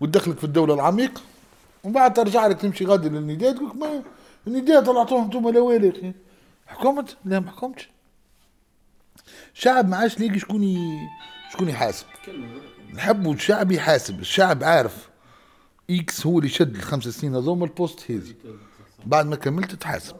وتدخلك 0.00 0.38
في 0.38 0.44
الدولة 0.44 0.74
العميقة. 0.74 1.20
ومن 1.84 1.92
بعد 1.94 2.14
ترجع 2.14 2.46
لك 2.46 2.60
تمشي 2.60 2.84
غادي 2.84 3.08
للنداء 3.08 3.52
تقول 3.52 3.68
لك 3.68 3.76
ما 3.76 4.02
النداء 4.46 4.84
طلعتوهم 4.84 5.24
أنتم 5.24 5.48
الاوائل 5.48 5.84
يا 5.84 5.90
أخي. 5.90 6.12
حكمت؟ 6.66 7.16
لا 7.24 7.40
ما 7.40 7.50
حكمتش. 7.50 7.88
شعب 9.54 9.88
ما 9.88 9.96
عادش 9.96 10.18
لاقي 10.18 10.38
شكون. 10.38 10.76
شكون 11.52 11.68
يحاسب. 11.68 12.06
نحبوا 12.94 13.34
الشعب 13.34 13.72
يحاسب 13.72 14.20
الشعب 14.20 14.64
عارف. 14.64 15.08
X 15.90 16.26
هو 16.26 16.38
اللي 16.38 16.48
شد 16.48 16.76
الخمس 16.76 17.08
سنين 17.08 17.34
هذوما 17.36 17.64
ال 17.64 17.72
poste 17.72 18.10
هذي. 18.10 18.36
بعد 19.06 19.26
ما 19.26 19.36
كملت 19.36 19.74
تحاسب. 19.74 20.16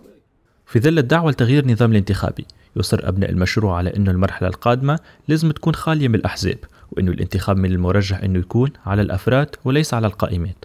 في 0.67 0.81
ظل 0.81 0.99
الدعوة 0.99 1.31
لتغيير 1.31 1.63
النظام 1.63 1.91
الانتخابي 1.91 2.47
يصر 2.77 3.09
أبناء 3.09 3.31
المشروع 3.31 3.77
على 3.77 3.97
أن 3.97 4.09
المرحلة 4.09 4.49
القادمة 4.49 4.99
لازم 5.29 5.51
تكون 5.51 5.75
خالية 5.75 6.09
من 6.09 6.15
الأحزاب 6.15 6.59
وأنه 6.93 7.11
الانتخاب 7.11 7.57
من 7.57 7.71
المرجح 7.71 8.23
أنه 8.23 8.39
يكون 8.39 8.71
على 8.87 9.03
الأفراد 9.03 9.57
وليس 9.65 9.95
على 9.95 10.07
القائمات 10.07 10.65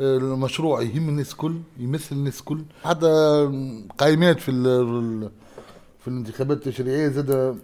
المشروع 0.00 0.82
يهم 0.82 1.08
الناس 1.08 1.34
كل 1.34 1.56
يمثل 1.78 2.16
الناس 2.16 2.42
كل 2.42 2.62
حتى 2.84 3.06
قائمات 3.98 4.40
في 4.40 4.52
في 6.00 6.08
الانتخابات 6.08 6.66
التشريعية 6.66 7.08
زاد 7.08 7.58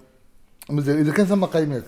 مازال 0.71 0.99
إذا 0.99 1.13
كان 1.13 1.27
ثم 1.27 1.45
قائمات 1.45 1.85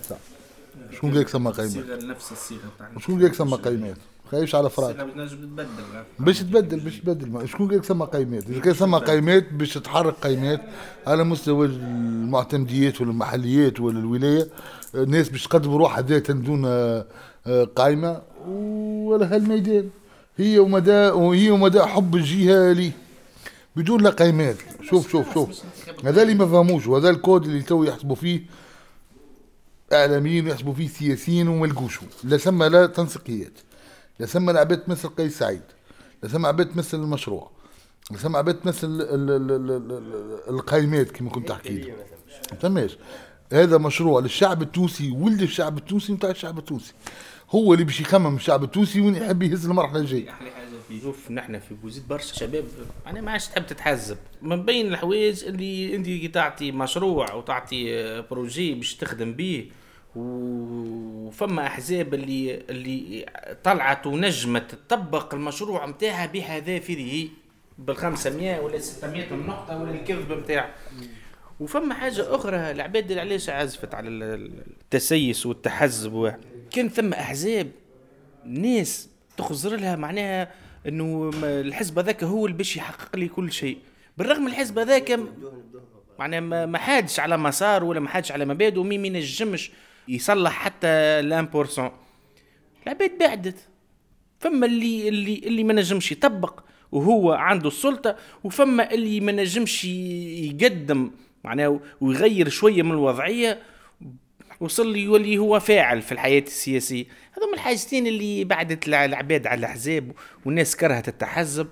شكون 0.91 1.11
قال 1.11 1.19
لك 1.19 1.27
ثم 1.27 1.47
قائمات؟ 1.47 2.03
نفس 2.03 2.31
الصيغة 2.31 2.71
شكون 2.99 3.15
قال 3.15 3.25
لك 3.25 3.33
ثم 3.33 3.55
قائمات؟ 3.55 3.97
خايفش 4.37 4.55
على 4.55 4.69
فراغ؟ 4.69 4.93
باش 6.19 6.39
تبدل 6.39 6.79
باش 6.79 6.99
تبدل. 6.99 7.47
شكون 7.47 7.67
قال 7.67 7.77
لك 7.77 7.83
ثم 7.83 8.03
قائمات؟ 8.03 8.49
إذا 8.49 8.59
كان 8.59 8.73
ثم 8.73 8.95
قائمات 8.95 9.53
باش 9.53 9.73
تحرك 9.73 10.13
قائمات 10.13 10.61
على 11.07 11.23
مستوى 11.23 11.67
المعتمديات 11.67 13.01
ولا 13.01 13.11
المحليات 13.11 13.79
ولا 13.79 13.99
الولايه 13.99 14.47
الناس 14.95 15.29
باش 15.29 15.43
تقدم 15.43 15.75
روحها 15.75 16.01
ذاتا 16.01 16.33
دون 16.33 16.63
آه، 16.65 17.05
قائمة 17.75 18.21
ولا 18.47 19.35
هالميدان. 19.35 19.89
هي 20.37 20.59
ومدى 20.59 20.91
وهي 20.91 21.51
ومدى 21.51 21.81
حب 21.81 22.15
الجهه 22.15 22.71
لي 22.71 22.91
بدون 23.75 24.01
لا 24.01 24.09
قيمات. 24.09 24.55
شوف 24.81 25.11
شوف 25.11 25.33
شوف. 25.33 25.49
هذا 26.05 26.21
اللي 26.21 26.33
ما 26.33 26.45
فهموش 26.45 26.87
وهذا 26.87 27.09
الكود 27.09 27.45
اللي 27.45 27.61
تو 27.61 27.83
يحسبوا 27.83 28.15
فيه 28.15 28.41
إعلاميين 29.93 30.47
يحسبوا 30.47 30.73
فيه 30.73 30.87
سياسيين 30.87 31.47
وما 31.47 31.65
لقوشوا 31.67 32.07
لا 32.23 32.37
ثم 32.37 32.63
لا 32.63 32.85
تنسيقيات. 32.85 33.51
لا 34.19 34.25
ثم 34.25 34.49
لعبات 34.49 34.89
مثل 34.89 35.09
قيس 35.09 35.39
سعيد 35.39 35.61
لا 36.23 36.29
ثم 36.29 36.45
عباد 36.45 36.77
مثل 36.77 36.99
المشروع 36.99 37.51
لا 38.11 38.17
ثم 38.17 38.35
عباد 38.35 38.59
مثل 38.65 38.87
القايمات 40.49 41.11
كما 41.11 41.29
كنت 41.29 41.49
تحكي 41.49 41.73
لي 41.73 41.93
فهماش 42.61 42.97
هذا 43.53 43.77
مشروع 43.77 44.19
للشعب 44.21 44.61
التونسي 44.61 45.11
ولد 45.11 45.41
الشعب 45.41 45.77
التونسي 45.77 46.13
نتاع 46.13 46.29
الشعب 46.29 46.57
التونسي. 46.57 46.93
هو 47.49 47.73
اللي 47.73 47.85
باش 47.85 48.01
يخمم 48.01 48.35
الشعب 48.35 48.63
التونسي 48.63 49.01
وين 49.01 49.15
يحب 49.15 49.43
يهز 49.43 49.65
المرحلة 49.65 49.99
الجاية. 49.99 50.29
أحلى 50.29 50.51
حاجة 50.51 50.67
في 50.87 51.01
شوف 51.01 51.31
نحن 51.31 51.59
في 51.59 51.73
بوزيد 51.73 52.07
برشا 52.07 52.35
شباب 52.35 52.65
أنا 53.07 53.21
ما 53.21 53.31
عادش 53.31 53.47
تحب 53.47 53.65
تتحزب. 53.65 54.17
من 54.41 54.65
بين 54.65 54.87
الحوايج 54.87 55.43
اللي 55.43 55.95
أنت 55.95 56.33
تعطي 56.33 56.71
مشروع 56.71 57.33
وتعطي 57.33 58.21
بروجي 58.31 58.73
باش 58.73 58.95
تخدم 58.95 59.33
به 59.33 59.71
وفما 60.15 61.67
أحزاب 61.67 62.13
اللي 62.13 62.61
اللي 62.69 63.25
طلعت 63.63 64.07
ونجمت 64.07 64.71
تطبق 64.71 65.33
المشروع 65.33 65.85
نتاعها 65.85 66.25
بحذافيره 66.25 67.29
بال 67.77 67.95
500 67.95 68.59
ولا 68.59 68.79
600 68.79 69.33
نقطة 69.33 69.81
ولا 69.81 69.91
الكذب 69.91 70.31
نتاع 70.31 70.69
وفما 71.59 71.93
حاجة 71.93 72.35
أخرى 72.35 72.57
العباد 72.71 73.11
علاش 73.17 73.49
عزفت 73.49 73.93
على 73.93 74.09
التسيس 74.09 75.45
والتحزب 75.45 76.33
كان 76.71 76.89
ثم 76.89 77.13
أحزاب 77.13 77.71
ناس 78.45 79.09
تخزر 79.37 79.75
لها 79.75 79.95
معناها 79.95 80.51
إنه 80.87 81.31
الحزب 81.43 81.99
هذاك 81.99 82.23
هو 82.23 82.45
اللي 82.45 82.57
باش 82.57 82.77
يحقق 82.77 83.15
لي 83.15 83.27
كل 83.27 83.51
شيء. 83.51 83.77
بالرغم 84.17 84.47
الحزب 84.47 84.79
هذاك 84.79 85.19
معناها 86.19 86.65
ما 86.65 86.77
حادش 86.77 87.19
على 87.19 87.37
مسار 87.37 87.83
ولا 87.83 87.99
ما 87.99 88.09
حادش 88.09 88.31
على 88.31 88.45
مبادئ 88.45 88.79
ومين 88.79 89.01
ما 89.01 89.07
ينجمش 89.07 89.71
يصلح 90.07 90.51
حتى 90.51 91.21
لأن 91.21 91.45
بورسون. 91.45 91.91
العباد 92.83 93.17
بعدت. 93.19 93.67
فما 94.39 94.65
اللي 94.65 95.09
اللي 95.09 95.41
اللي 95.45 95.63
ما 95.63 95.73
نجمش 95.73 96.11
يطبق 96.11 96.59
وهو 96.91 97.31
عنده 97.31 97.67
السلطة 97.67 98.15
وفما 98.43 98.91
اللي 98.91 99.19
ما 99.19 99.31
نجمش 99.31 99.85
يقدم 99.85 101.11
معناه 101.43 101.79
ويغير 102.01 102.49
شوية 102.49 102.83
من 102.83 102.91
الوضعية 102.91 103.61
وصل 104.59 104.93
لي 104.93 104.99
يولي 104.99 105.37
هو 105.37 105.59
فاعل 105.59 106.01
في 106.01 106.11
الحياة 106.11 106.41
السياسية. 106.41 107.05
هذوما 107.37 107.53
الحاجتين 107.53 108.07
اللي 108.07 108.43
بعدت 108.43 108.87
العباد 108.87 109.47
على 109.47 109.59
الأحزاب 109.59 110.11
والناس 110.45 110.75
كرهت 110.75 111.07
التحزب. 111.07 111.67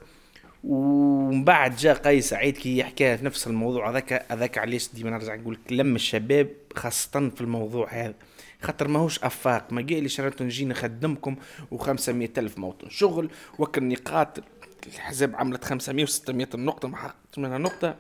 ومن 0.63 1.43
بعد 1.43 1.75
جاء 1.75 1.95
قيس 1.95 2.29
سعيد 2.29 2.57
كي 2.57 2.77
يحكي 2.77 3.17
في 3.17 3.25
نفس 3.25 3.47
الموضوع. 3.47 3.89
هذاك 3.89 4.25
هذاك 4.31 4.57
علاش 4.57 4.89
ديما 4.93 5.09
نرجع 5.09 5.35
نقول 5.35 5.59
لم 5.71 5.95
الشباب 5.95 6.49
خاصة 6.75 7.29
في 7.29 7.41
الموضوع 7.41 7.89
هذا. 7.91 8.13
خاطر 8.61 8.87
ماهوش 8.87 9.19
أفاق. 9.23 9.73
ما 9.73 9.81
قاليش 9.81 10.15
شرط 10.15 10.41
نجي 10.41 10.65
نخدمكم 10.65 11.35
و500 11.73 12.09
ألف 12.09 12.57
موطن 12.57 12.89
شغل 12.89 13.29
وكل 13.59 13.83
نقاط 13.83 14.39
الحزب 14.87 15.35
عملت 15.35 15.63
500 15.63 16.05
و600 16.05 16.55
نقطة. 16.55 16.87
ما 16.87 16.97
حققتش 16.97 17.37
منها 17.37 17.57
نقطة. 17.57 17.95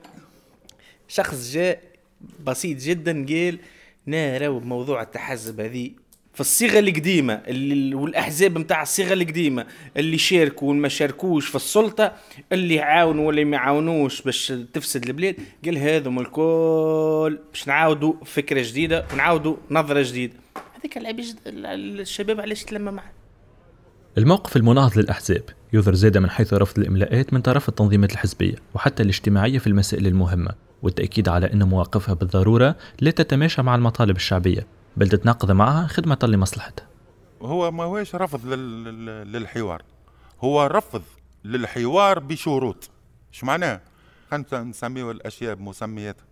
شخص 1.07 1.51
جاء 1.51 1.81
بسيط 2.43 2.77
جدا 2.77 3.25
قال 3.25 3.59
نارا 4.05 4.49
بموضوع 4.49 5.01
التحزب 5.01 5.59
هذه 5.59 5.91
في 6.33 6.41
الصيغه 6.41 6.79
القديمة 6.79 7.33
اللي 7.33 7.95
والأحزاب 7.95 8.57
نتاع 8.57 8.81
الصيغة 8.81 9.13
القديمة 9.13 9.65
اللي 9.97 10.17
شاركوا 10.17 10.69
وما 10.69 10.87
شاركوش 10.87 11.47
في 11.47 11.55
السلطة 11.55 12.11
اللي 12.51 12.79
عاونوا 12.79 13.27
ولا 13.27 13.43
ما 13.43 13.57
عاونوش 13.57 14.21
باش 14.21 14.53
تفسد 14.73 15.07
البلاد 15.07 15.35
قال 15.65 15.77
هذم 15.77 16.19
الكل 16.19 17.39
باش 17.51 17.67
نعاودوا 17.67 18.13
فكرة 18.25 18.61
جديدة 18.61 19.05
ونعاودوا 19.13 19.55
نظرة 19.71 20.01
جديدة. 20.01 20.33
هذيك 20.79 20.97
الشباب 21.47 22.41
علاش 22.41 22.63
تلمى 22.63 22.91
معه 22.91 23.11
الموقف 24.17 24.57
المناهض 24.57 24.97
للأحزاب 24.97 25.43
يظهر 25.73 25.93
زاد 25.93 26.17
من 26.17 26.29
حيث 26.29 26.53
رفض 26.53 26.79
الإملاءات 26.79 27.33
من 27.33 27.41
طرف 27.41 27.69
التنظيمات 27.69 28.11
الحزبية 28.11 28.55
وحتى 28.73 29.03
الاجتماعية 29.03 29.59
في 29.59 29.67
المسائل 29.67 30.07
المهمة 30.07 30.51
والتأكيد 30.83 31.29
على 31.29 31.53
أن 31.53 31.63
مواقفها 31.63 32.13
بالضرورة 32.13 32.75
لا 33.01 33.11
تتماشى 33.11 33.61
مع 33.61 33.75
المطالب 33.75 34.15
الشعبية. 34.15 34.67
بل 34.97 35.09
تتناقض 35.09 35.51
معها 35.51 35.87
خدمة 35.87 36.17
لمصلحتها 36.23 36.87
هو 37.41 37.71
ما 37.71 37.83
هوش 37.83 38.15
رفض 38.15 38.45
للحوار. 38.45 39.83
هو 40.41 40.65
رفض 40.65 41.03
للحوار 41.45 42.19
بشروط. 42.19 42.89
إيش 43.33 43.43
معناه؟ 43.43 43.81
خلينا 44.31 44.63
نسميه 44.63 45.11
الأشياء 45.11 45.55
بمسمياتها 45.55 46.25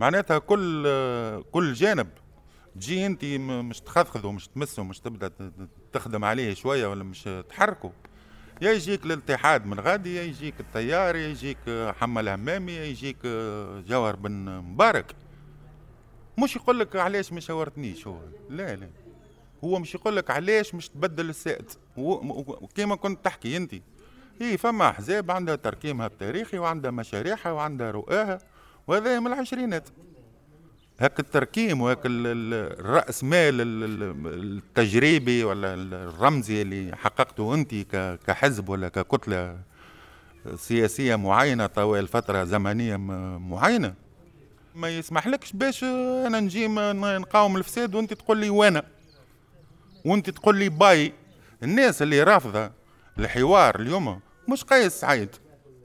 معناتها 0.00 0.38
كل 0.38 0.84
كل 1.52 1.72
جانب 1.72 2.08
تجي 2.76 3.06
أنت 3.06 3.24
مش 3.24 3.80
تخذخذ 3.80 4.26
ومش 4.26 4.48
تمس 4.48 4.78
ومش 4.78 5.00
تبدأ 5.00 5.30
تخدم 5.92 6.24
عليه 6.24 6.54
شوية 6.54 6.86
ولا 6.86 7.04
مش 7.04 7.28
تحركه. 7.48 7.92
يا 8.62 8.72
يجيك 8.72 9.04
الاتحاد 9.04 9.66
من 9.66 9.80
غادي 9.80 10.16
يا 10.16 10.22
يجيك 10.22 10.54
التيار 10.60 11.16
يا 11.16 11.28
يجيك 11.28 11.58
حمل 12.00 12.28
همامي 12.28 12.72
يا 12.72 12.84
يجيك 12.84 13.26
جوهر 13.88 14.16
بن 14.16 14.58
مبارك. 14.58 15.14
مش 16.40 16.56
يقول 16.56 16.80
لك 16.80 16.96
علاش 16.96 17.32
ما 17.32 17.40
شاورتنيش 17.40 18.06
هو. 18.06 18.18
لا 18.50 18.76
لا. 18.76 18.88
هو 19.64 19.78
مش 19.78 19.94
يقول 19.94 20.16
لك 20.16 20.30
علاش 20.30 20.74
مش 20.74 20.88
تبدل 20.88 21.28
السائد. 21.30 21.70
وكيما 21.96 22.96
كنت 22.96 23.24
تحكي 23.24 23.56
أنت. 23.56 23.74
هي 24.40 24.58
فما 24.58 24.88
أحزاب 24.88 25.30
عندها 25.30 25.56
تركيمها 25.56 26.06
التاريخي 26.06 26.58
وعندها 26.58 26.90
مشاريعها 26.90 27.52
وعندها 27.52 27.90
رؤاها 27.90 28.38
وهذا 28.86 29.20
من 29.20 29.26
العشرينات. 29.26 29.88
هاك 31.00 31.20
التركيم 31.20 31.80
وهاك 31.80 32.00
الرأس 32.04 33.24
مال 33.24 33.54
التجريبي 34.26 35.44
ولا 35.44 35.74
الرمزي 35.74 36.62
اللي 36.62 36.96
حققته 36.96 37.54
أنت 37.54 37.74
كحزب 38.26 38.68
ولا 38.68 38.88
ككتلة 38.88 39.58
سياسية 40.56 41.16
معينة 41.16 41.66
طوال 41.66 42.08
فترة 42.08 42.44
زمنية 42.44 42.96
معينة. 43.36 43.94
ما 44.74 44.88
يسمحلكش 44.88 45.52
باش 45.52 45.84
أنا 45.84 46.40
نجي 46.40 46.68
نقاوم 47.18 47.56
الفساد 47.56 47.94
وانت 47.94 48.12
تقول 48.12 48.38
لي 48.38 48.50
وأنا. 48.50 48.82
وانت 50.04 50.30
تقول 50.30 50.56
لي 50.56 50.68
باي. 50.68 51.12
الناس 51.62 52.02
اللي 52.02 52.22
رافضة 52.22 52.70
الحوار 53.18 53.80
اليوم 53.80 54.20
مش 54.48 54.64
قيس 54.64 54.92
سعيد. 54.92 55.28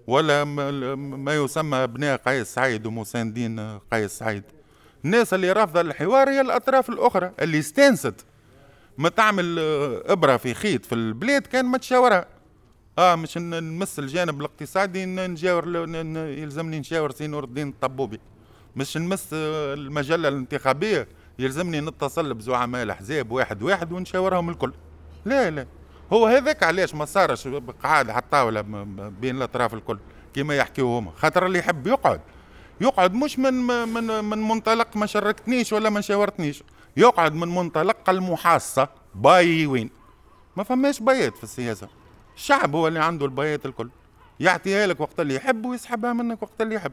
ولا 0.07 0.43
ما 0.43 1.35
يسمى 1.35 1.77
ابناء 1.77 2.17
قيس 2.17 2.53
سعيد 2.53 2.85
ومساندين 2.85 3.79
قيس 3.91 4.11
سعيد. 4.11 4.43
الناس 5.05 5.33
اللي 5.33 5.51
رافضة 5.51 5.81
الحوار 5.81 6.29
هي 6.29 6.41
الأطراف 6.41 6.89
الأخرى. 6.89 7.31
اللي 7.39 7.59
استانست 7.59 8.25
ما 8.97 9.09
تعمل 9.09 9.59
إبرة 10.05 10.37
في 10.37 10.53
خيط 10.53 10.85
في 10.85 10.95
البلاد 10.95 11.41
كان 11.41 11.65
ما 11.65 11.77
تشاورها. 11.77 12.25
آه 12.97 13.15
مش 13.15 13.37
نمس 13.37 13.99
الجانب 13.99 14.39
الاقتصادي 14.39 15.05
نجاور 15.05 15.67
يلزمني 16.15 16.79
نشاور 16.79 17.11
سي 17.11 17.27
نور 17.27 17.43
الدين 17.43 17.69
الطبوبي 17.69 18.19
مش 18.75 18.98
نمس 18.98 19.29
المجله 19.34 20.27
الانتخابيه 20.27 21.08
يلزمني 21.39 21.82
نتصل 21.82 22.34
بزعماء 22.34 22.84
الأحزاب 22.84 23.32
واحد 23.32 23.63
واحد 23.63 23.91
ونشاورهم 23.91 24.50
الكل. 24.50 24.74
لا 25.25 25.50
لا. 25.50 25.67
هو 26.13 26.25
هذاك 26.25 26.63
علاش 26.63 26.96
ما 26.96 27.05
صارش 27.05 27.48
قعاد 27.84 28.10
على 28.10 28.22
الطاولة 28.22 28.62
بين 29.22 29.38
الأطراف 29.38 29.74
الكل 29.74 30.00
كما 30.34 30.55
يحكيو 30.55 30.98
هما. 30.98 31.12
خاطر 31.12 31.46
اللي 31.46 31.60
يحب 31.60 31.88
يقعد. 31.88 32.22
يقعد 32.82 33.13
مش 33.13 33.39
من 33.39 33.53
من 33.53 34.24
من 34.24 34.48
منطلق 34.48 34.98
ما 34.98 35.05
شاركتنيش 35.05 35.74
ولا 35.74 35.89
ما 35.89 36.01
شاورتنيش. 36.01 36.63
يقعد 36.98 37.34
من 37.34 37.48
منطلق 37.48 38.10
المحاصة 38.10 38.89
باي 39.15 39.65
وين. 39.65 39.89
ما 40.58 40.63
فماش 40.63 41.00
بيات 41.00 41.38
في 41.38 41.44
السياسة. 41.44 41.88
الشعب 42.36 42.75
هو 42.75 42.88
اللي 42.88 43.00
عنده 43.00 43.25
البيات 43.25 43.65
الكل. 43.65 43.89
يعطيها 44.39 44.88
لك 44.88 45.00
وقت 45.00 45.20
اللي 45.20 45.36
يحب 45.36 45.65
ويسحبها 45.65 46.13
منك 46.13 46.44
وقت 46.44 46.62
اللي 46.62 46.75
يحب. 46.75 46.91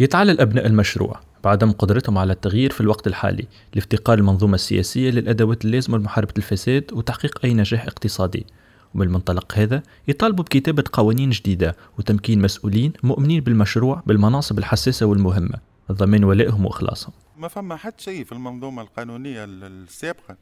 يتعلل 0.00 0.40
أبناء 0.40 0.66
المشروع 0.66 1.20
بعدم 1.44 1.72
قدرتهم 1.72 2.18
على 2.18 2.32
التغيير 2.32 2.72
في 2.72 2.80
الوقت 2.80 3.06
الحالي 3.06 3.46
لافتقار 3.74 4.18
المنظومة 4.18 4.54
السياسية 4.54 5.10
للأدوات 5.10 5.64
اللازمة 5.64 5.98
لمحاربة 5.98 6.34
الفساد 6.36 6.92
وتحقيق 6.92 7.38
أي 7.44 7.54
نجاح 7.54 7.86
اقتصادي. 7.86 8.46
ومن 8.94 9.06
المنطلق 9.06 9.52
هذا 9.58 9.82
يطالبوا 10.08 10.44
بكتابة 10.44 10.84
قوانين 10.92 11.30
جديدة 11.30 11.76
وتمكين 11.98 12.42
مسؤولين 12.42 12.92
مؤمنين 13.02 13.40
بالمشروع 13.40 14.02
بالمناصب 14.06 14.58
الحساسة 14.58 15.06
والمهمة. 15.06 15.58
ضمن 15.92 16.24
ولائهم 16.24 16.66
وإخلاصهم. 16.66 17.12
ما 17.36 17.48
فما 17.48 17.76
حتى 17.76 18.04
شيء 18.04 18.24
في 18.24 18.32
المنظومة 18.32 18.82
القانونية 18.82 19.44
السابقة 19.44 20.36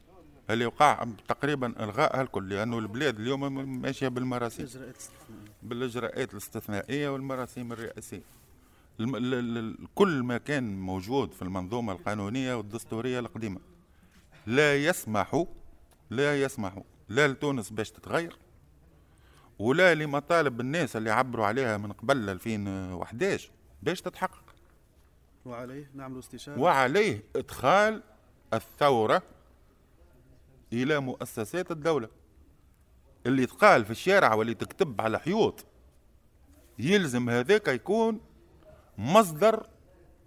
اللي 0.50 0.66
وقع 0.66 1.06
تقريبا 1.28 1.84
الغائها 1.84 2.22
الكل 2.22 2.48
لأنه 2.48 2.78
البلاد 2.78 3.20
اليوم 3.20 3.80
ماشية 3.82 4.08
بالمراسيم. 4.08 4.66
بالإجراءات 5.62 6.32
الاستثنائية 6.32 7.08
والمراسيم 7.08 7.72
الرئاسية. 7.72 8.22
كل 9.94 10.22
ما 10.22 10.38
كان 10.38 10.80
موجود 10.80 11.32
في 11.32 11.42
المنظومة 11.42 11.92
القانونية 11.92 12.54
والدستورية 12.54 13.18
القديمة. 13.18 13.60
لا 14.46 14.76
يسمح 14.76 15.44
لا 16.10 16.42
يسمح 16.42 16.82
لا 17.08 17.28
لتونس 17.28 17.70
باش 17.70 17.90
تتغير 17.90 18.38
ولا 19.58 19.94
لمطالب 19.94 20.60
الناس 20.60 20.96
اللي 20.96 21.10
عبروا 21.10 21.46
عليها 21.46 21.76
من 21.76 21.92
قبل 21.92 22.30
2011 22.30 23.50
باش 23.82 24.00
تتحقق. 24.00 24.54
وعليه 25.44 25.90
نعمل 25.94 26.18
استشارة. 26.18 26.60
وعليه 26.60 27.22
إدخال 27.36 28.02
الثورة 28.54 29.22
إلى 30.72 31.00
مؤسسات 31.00 31.70
الدولة. 31.70 32.08
اللي 33.26 33.46
تقال 33.46 33.84
في 33.84 33.90
الشارع 33.90 34.34
واللي 34.34 34.54
تكتب 34.54 35.00
على 35.00 35.18
حيوط 35.18 35.64
يلزم 36.78 37.30
هذاك 37.30 37.68
يكون 37.68 38.20
مصدر 38.98 39.66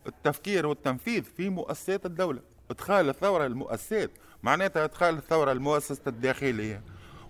التفكير 0.08 0.68
والتنفيذ 0.68 1.24
في 1.24 1.50
مؤسسات 1.50 2.06
الدولة. 2.06 2.40
إدخال 2.72 3.10
الثورة 3.10 3.46
المؤسسات 3.46 4.12
معناتها 4.44 4.84
إدخال 4.84 5.18
الثورة 5.18 5.52
المؤسسة 5.52 6.02
الداخلية 6.08 6.82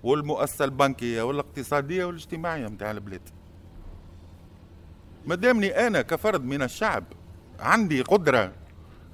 والمؤسسة 0.04 0.66
البنكية 0.66 1.22
والاقتصادية 1.22 2.06
والاجتماعية 2.06 2.68
متاع 2.68 2.92
البلاد. 2.92 3.30
مدامني 5.26 5.88
أنا 5.88 6.02
كفرد 6.02 6.44
من 6.44 6.62
الشعب 6.62 7.04
عندي 7.60 8.02
قدرة 8.02 8.54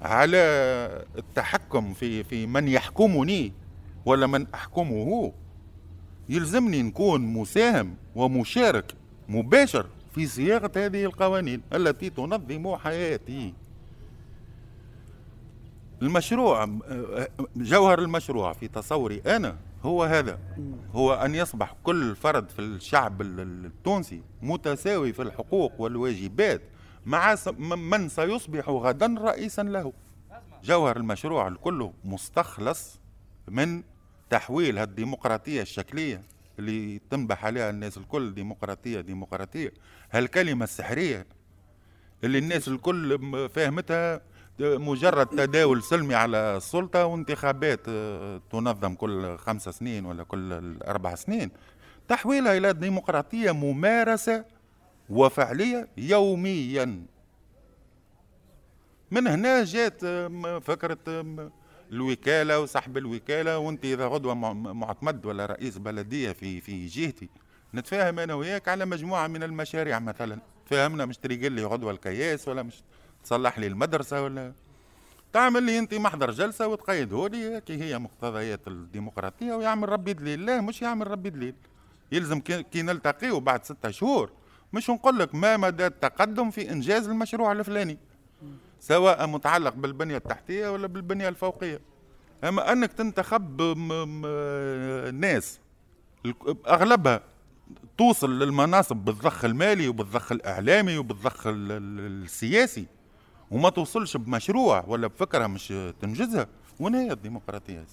على 0.02 0.36
التحكم 1.18 1.94
في 1.94 2.24
في 2.24 2.46
من 2.46 2.68
يحكمني 2.68 3.52
ولا 4.04 4.26
من 4.26 4.46
أحكمه 4.54 5.32
يلزمني 6.28 6.82
نكون 6.82 7.20
مساهم 7.20 7.96
ومشارك 8.14 8.92
مباشر 9.28 9.86
في 10.16 10.26
صياغة 10.26 10.72
هذه 10.76 11.04
القوانين 11.04 11.62
التي 11.72 12.10
تنظم 12.10 12.76
حياتي. 12.76 13.54
المشروع 16.02 16.78
جوهر 17.56 17.98
المشروع 17.98 18.52
في 18.52 18.68
تصوري 18.68 19.22
أنا 19.26 19.56
هو 19.82 20.04
هذا. 20.04 20.38
هو 20.94 21.14
أن 21.14 21.34
يصبح 21.34 21.74
كل 21.84 22.16
فرد 22.16 22.50
في 22.50 22.58
الشعب 22.58 23.22
التونسي 23.22 24.22
متساوي 24.42 25.12
في 25.12 25.22
الحقوق 25.22 25.72
والواجبات 25.80 26.62
مع 27.06 27.36
من 27.58 28.08
سيصبح 28.08 28.68
غدا 28.68 29.14
رئيسا 29.18 29.62
له. 29.62 29.92
جوهر 30.64 30.96
المشروع 30.96 31.48
الكل 31.48 31.90
مستخلص 32.04 33.00
من 33.48 33.82
تحويل 34.30 34.78
الديمقراطية 34.78 35.62
الشكلية. 35.62 36.22
اللي 36.58 37.00
تنبح 37.10 37.44
عليها 37.44 37.70
الناس 37.70 37.98
الكل 37.98 38.34
ديمقراطية 38.34 39.00
ديمقراطية. 39.00 39.72
هالكلمة 40.10 40.64
السحرية 40.64 41.26
اللي 42.24 42.38
الناس 42.38 42.68
الكل 42.68 43.18
فاهمتها 43.54 44.20
مجرد 44.60 45.26
تداول 45.26 45.82
سلمي 45.82 46.14
على 46.14 46.56
السلطة 46.56 47.06
وانتخابات 47.06 47.80
آه، 47.88 48.40
تنظم 48.50 48.94
كل 48.94 49.38
خمس 49.38 49.68
سنين 49.68 50.04
ولا 50.06 50.22
كل 50.24 50.76
أربع 50.82 51.14
سنين. 51.14 51.50
تحويلها 52.08 52.56
إلى 52.56 52.72
ديمقراطية 52.72 53.50
ممارسة 53.50 54.44
وفعلية 55.10 55.88
يوميا. 55.96 57.06
من 59.10 59.26
هنا 59.26 59.64
جات 59.64 60.00
فكرة 60.64 60.98
الوكالة 61.92 62.60
وسحب 62.60 62.96
الوكالة 62.96 63.58
وانت 63.58 63.84
إذا 63.84 64.06
غدوه 64.06 64.34
معتمد 64.54 65.26
ولا 65.26 65.46
رئيس 65.46 65.78
بلدية 65.78 66.32
في 66.32 66.60
في 66.60 66.86
جهتي. 66.86 67.28
نتفاهم 67.74 68.18
أنا 68.18 68.34
وياك 68.34 68.68
على 68.68 68.84
مجموعة 68.84 69.26
من 69.26 69.42
المشاريع 69.42 69.98
مثلا. 69.98 70.38
فهمنا 70.66 71.04
مش 71.06 71.16
تريقل 71.18 71.52
لي 71.52 71.64
غدوه 71.64 71.90
الكياس 71.90 72.48
ولا 72.48 72.62
مش 72.62 72.82
تصلح 73.24 73.58
لي 73.58 73.66
المدرسة 73.66 74.22
ولا 74.22 74.52
تعمل 75.32 75.62
لي 75.62 75.78
أنت 75.78 75.94
محضر 75.94 76.30
جلسة 76.30 76.68
وتقيده 76.68 77.28
لي. 77.28 77.60
كي 77.60 77.82
هي 77.82 77.98
مقتضيات 77.98 78.68
الديمقراطية 78.68 79.54
ويعمل 79.54 79.88
ربي 79.88 80.12
دليل 80.12 80.46
لا 80.46 80.60
مش 80.60 80.82
يعمل 80.82 81.10
ربي 81.10 81.30
دليل 81.30 81.54
يلزم 82.12 82.40
كي 82.40 82.82
نلتقيه 82.82 83.40
بعد 83.40 83.64
ستة 83.64 83.90
شهور. 83.90 84.30
مش 84.72 84.90
نقول 84.90 85.18
لك 85.18 85.34
ما 85.34 85.56
مدى 85.56 85.86
التقدم 85.86 86.50
في 86.50 86.70
إنجاز 86.70 87.08
المشروع 87.08 87.52
الفلاني. 87.52 87.98
سواء 88.80 89.26
متعلق 89.26 89.74
بالبنية 89.74 90.16
التحتية 90.16 90.68
ولا 90.68 90.86
بالبنية 90.86 91.28
الفوقية. 91.28 91.80
أما 92.44 92.72
أنك 92.72 92.92
تنتخب 92.92 93.62
ناس 95.14 95.60
أغلبها 96.68 97.20
توصل 97.98 98.38
للمناصب 98.38 98.96
بالضخ 98.96 99.44
المالي 99.44 99.88
وبالضخ 99.88 100.32
الإعلامي 100.32 100.98
وبالضخ 100.98 101.42
السياسي 101.46 102.86
وما 103.50 103.70
توصلش 103.70 104.16
بمشروع 104.16 104.84
ولا 104.88 105.06
بفكرة 105.06 105.46
مش 105.46 105.68
تنجزها 106.00 106.46
وين 106.80 106.94
هي 106.94 107.12
الديمقراطية 107.12 107.84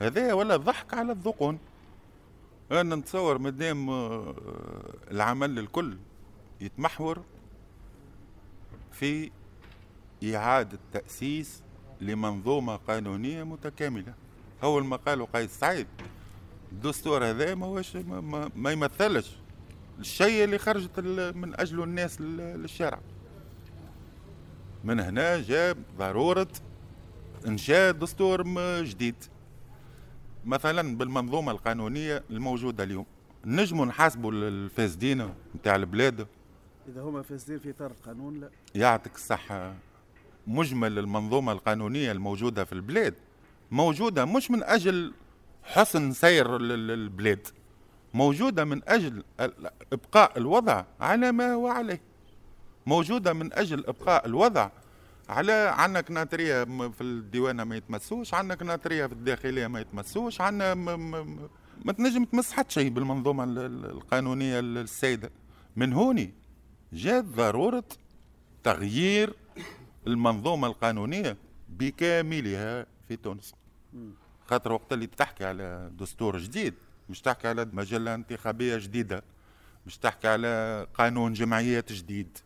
هذا 0.00 0.32
ولا 0.32 0.56
ضحك 0.56 0.94
على 0.94 1.12
الذقون. 1.12 1.58
أنا 2.72 2.96
نتصور 2.96 3.38
مادام 3.38 3.90
آه، 3.90 4.34
العمل 5.10 5.58
الكل 5.58 5.96
يتمحور 6.60 7.22
في 8.92 9.30
إعادة 10.24 10.78
تأسيس 10.92 11.62
لمنظومة 12.00 12.76
قانونية 12.76 13.42
متكاملة. 13.44 14.14
أول 14.62 14.84
ما 14.84 14.96
قالوا 14.96 15.26
قيس 15.34 15.50
سعيد 15.50 15.86
الدستور 16.72 17.24
هذا 17.24 17.54
ما, 17.54 17.66
هوش 17.66 17.96
ما, 17.96 18.50
ما 18.56 18.72
يمثلش 18.72 19.36
الشيء 19.98 20.44
اللي 20.44 20.58
خرجت 20.58 21.00
من 21.34 21.60
أجله 21.60 21.84
الناس 21.84 22.20
للشارع. 22.20 23.00
من 24.84 25.00
هنا 25.00 25.40
جاء 25.42 25.76
ضرورة 25.98 26.48
إنشاء 27.46 27.92
دستور 27.92 28.44
جديد. 28.82 29.14
مثلا 30.44 30.96
بالمنظومة 30.96 31.52
القانونية 31.52 32.24
الموجودة 32.30 32.84
اليوم 32.84 33.06
نجموا 33.44 33.86
نحاسبوا 33.86 34.32
الفاسدين 34.32 35.34
نتاع 35.56 35.76
البلاد؟ 35.76 36.26
إذا 36.88 37.02
هما 37.02 37.22
فاسدين 37.22 37.58
في 37.58 37.70
إطار 37.70 37.90
القانون 37.90 38.40
لا. 38.40 38.50
يعطيك 38.74 39.14
الصحة. 39.14 39.74
مجمل 40.46 40.98
المنظومة 40.98 41.52
القانونية 41.52 42.12
الموجودة 42.12 42.64
في 42.64 42.72
البلاد. 42.72 43.14
موجودة 43.70 44.24
مش 44.24 44.50
من 44.50 44.62
أجل 44.62 45.12
حسن 45.62 46.12
سير 46.12 46.56
البلاد. 46.56 47.46
موجودة 48.14 48.64
من 48.64 48.80
أجل 48.88 49.24
إبقاء 49.92 50.38
الوضع 50.38 50.84
على 51.00 51.32
ما 51.32 51.52
هو 51.52 51.68
عليه. 51.68 52.00
موجودة 52.86 53.32
من 53.32 53.52
أجل 53.52 53.84
إبقاء 53.86 54.26
الوضع 54.26 54.70
على 55.28 55.52
عندنا 55.76 56.00
كناتريا 56.00 56.64
م- 56.64 56.90
في 56.90 57.00
الديوانة 57.00 57.64
ما 57.64 57.76
يتمسوش 57.76 58.34
عندنا 58.34 58.54
كناتريا 58.54 59.06
في 59.06 59.12
الداخلية 59.12 59.66
ما 59.66 59.80
يتمسوش 59.80 60.40
عندنا 60.40 60.74
ما 61.84 61.92
تنجم 61.92 62.24
تمس 62.24 62.52
حتى 62.52 62.74
شيء 62.74 62.90
بالمنظومة 62.90 63.44
ال- 63.44 63.58
ال- 63.58 63.84
القانونية 63.90 64.58
ال- 64.58 64.78
السائده 64.78 65.30
من 65.76 65.92
هوني 65.92 66.34
جات 66.92 67.24
ضرورة 67.24 67.84
تغيير 68.64 69.34
المنظومة 70.06 70.66
القانونية 70.68 71.36
بكاملها 71.68 72.86
في 73.08 73.16
تونس. 73.16 73.54
خاطر 74.46 74.72
وقت 74.72 74.92
اللي 74.92 75.06
تحكي 75.06 75.44
على 75.44 75.90
دستور 75.98 76.38
جديد 76.38 76.74
مش 77.08 77.20
تحكي 77.20 77.48
على 77.48 77.64
مجلة 77.72 78.14
انتخابية 78.14 78.76
جديدة 78.76 79.22
مش 79.86 79.98
تحكي 79.98 80.28
على 80.28 80.86
قانون 80.94 81.32
جمعيات 81.32 81.92
جديد 81.92 82.38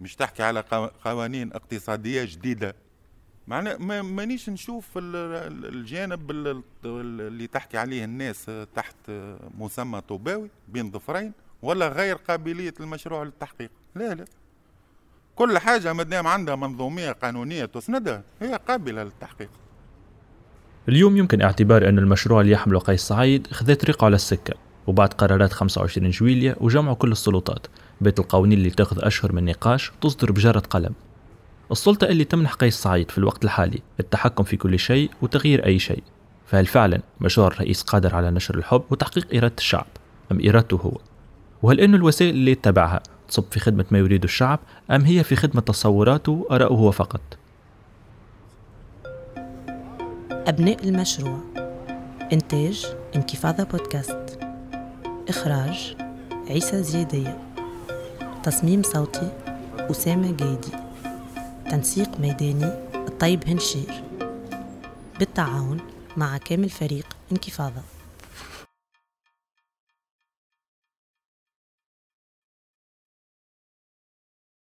مش 0.00 0.16
تحكي 0.16 0.42
على 0.42 0.60
قو- 0.62 1.04
قوانين 1.04 1.52
اقتصادية 1.52 2.24
جديدة. 2.24 2.74
معنى 3.48 3.74
ما 3.78 4.02
مانيش 4.02 4.48
نشوف 4.50 4.98
ال- 4.98 5.16
ال- 5.16 5.66
الجانب 5.66 6.30
ال- 6.30 6.46
ال- 6.46 6.62
اللي 7.20 7.46
تحكي 7.46 7.78
عليه 7.78 8.04
الناس 8.04 8.50
تحت 8.74 8.96
مسمى 9.58 10.00
طوباوي 10.00 10.50
بين 10.68 10.90
ظفرين 10.90 11.32
ولا 11.62 11.88
غير 11.88 12.16
قابلية 12.16 12.74
المشروع 12.80 13.22
للتحقيق. 13.22 13.70
لا 13.94 14.14
لا. 14.14 14.24
كل 15.36 15.58
حاجة 15.58 15.92
مادام 15.92 16.26
عندها 16.26 16.56
منظومية 16.56 17.12
قانونية 17.12 17.64
تسندها 17.64 18.22
هي 18.40 18.58
قابلة 18.68 19.02
للتحقيق. 19.02 19.48
اليوم 20.88 21.16
يمكن 21.16 21.42
اعتبار 21.42 21.88
أن 21.88 21.98
المشروع 21.98 22.40
اللي 22.40 22.52
يحمله 22.52 22.78
قيس 22.78 23.00
سعيد 23.00 23.46
خذ 23.46 23.74
طريقه 23.74 24.04
على 24.04 24.14
السكة 24.14 24.54
وبعد 24.86 25.12
قرارات 25.12 25.52
25 25.52 26.10
جويلية 26.10 26.56
وجمعوا 26.60 26.96
كل 26.96 27.12
السلطات. 27.12 27.66
بيت 28.00 28.18
القوانين 28.18 28.58
اللي 28.58 28.70
تاخذ 28.70 29.04
أشهر 29.04 29.32
من 29.32 29.44
نقاش 29.44 29.92
تصدر 30.00 30.32
بجارة 30.32 30.60
قلم. 30.60 30.94
السلطة 31.70 32.06
اللي 32.06 32.24
تمنح 32.24 32.52
قيس 32.52 32.74
سعيد 32.74 33.10
في 33.10 33.18
الوقت 33.18 33.44
الحالي 33.44 33.82
التحكم 34.00 34.44
في 34.44 34.56
كل 34.56 34.78
شيء 34.78 35.10
وتغيير 35.22 35.66
أي 35.66 35.78
شيء. 35.78 36.02
فهل 36.46 36.66
فعلا 36.66 37.00
مشروع 37.20 37.46
الرئيس 37.46 37.82
قادر 37.82 38.14
على 38.14 38.30
نشر 38.30 38.54
الحب 38.54 38.82
وتحقيق 38.90 39.26
إرادة 39.34 39.54
الشعب؟ 39.58 39.86
أم 40.32 40.48
إرادته 40.48 40.76
هو؟ 40.76 40.98
وهل 41.62 41.80
أنه 41.80 41.96
الوسائل 41.96 42.30
اللي 42.30 42.50
يتبعها 42.50 43.02
تصب 43.28 43.44
في 43.50 43.60
خدمة 43.60 43.84
ما 43.90 43.98
يريده 43.98 44.24
الشعب 44.24 44.60
أم 44.90 45.04
هي 45.04 45.24
في 45.24 45.36
خدمة 45.36 45.60
تصوراته 45.60 46.32
وآرائه 46.32 46.74
هو 46.74 46.90
فقط؟ 46.90 47.20
أبناء 50.30 50.84
المشروع 50.84 51.38
إنتاج 52.32 52.86
انكفاضة 53.16 53.64
بودكاست 53.64 54.38
إخراج 55.28 55.96
عيسى 56.50 56.82
زيادية 56.82 57.38
تصميم 58.42 58.82
صوتي 58.82 59.32
أسامة 59.78 60.36
جايدي 60.36 60.72
تنسيق 61.70 62.20
ميداني 62.20 62.64
الطيب 62.94 63.48
هنشير 63.48 64.02
بالتعاون 65.18 65.80
مع 66.16 66.36
كامل 66.36 66.68
فريق 66.68 67.06
انكفاضة. 67.32 67.82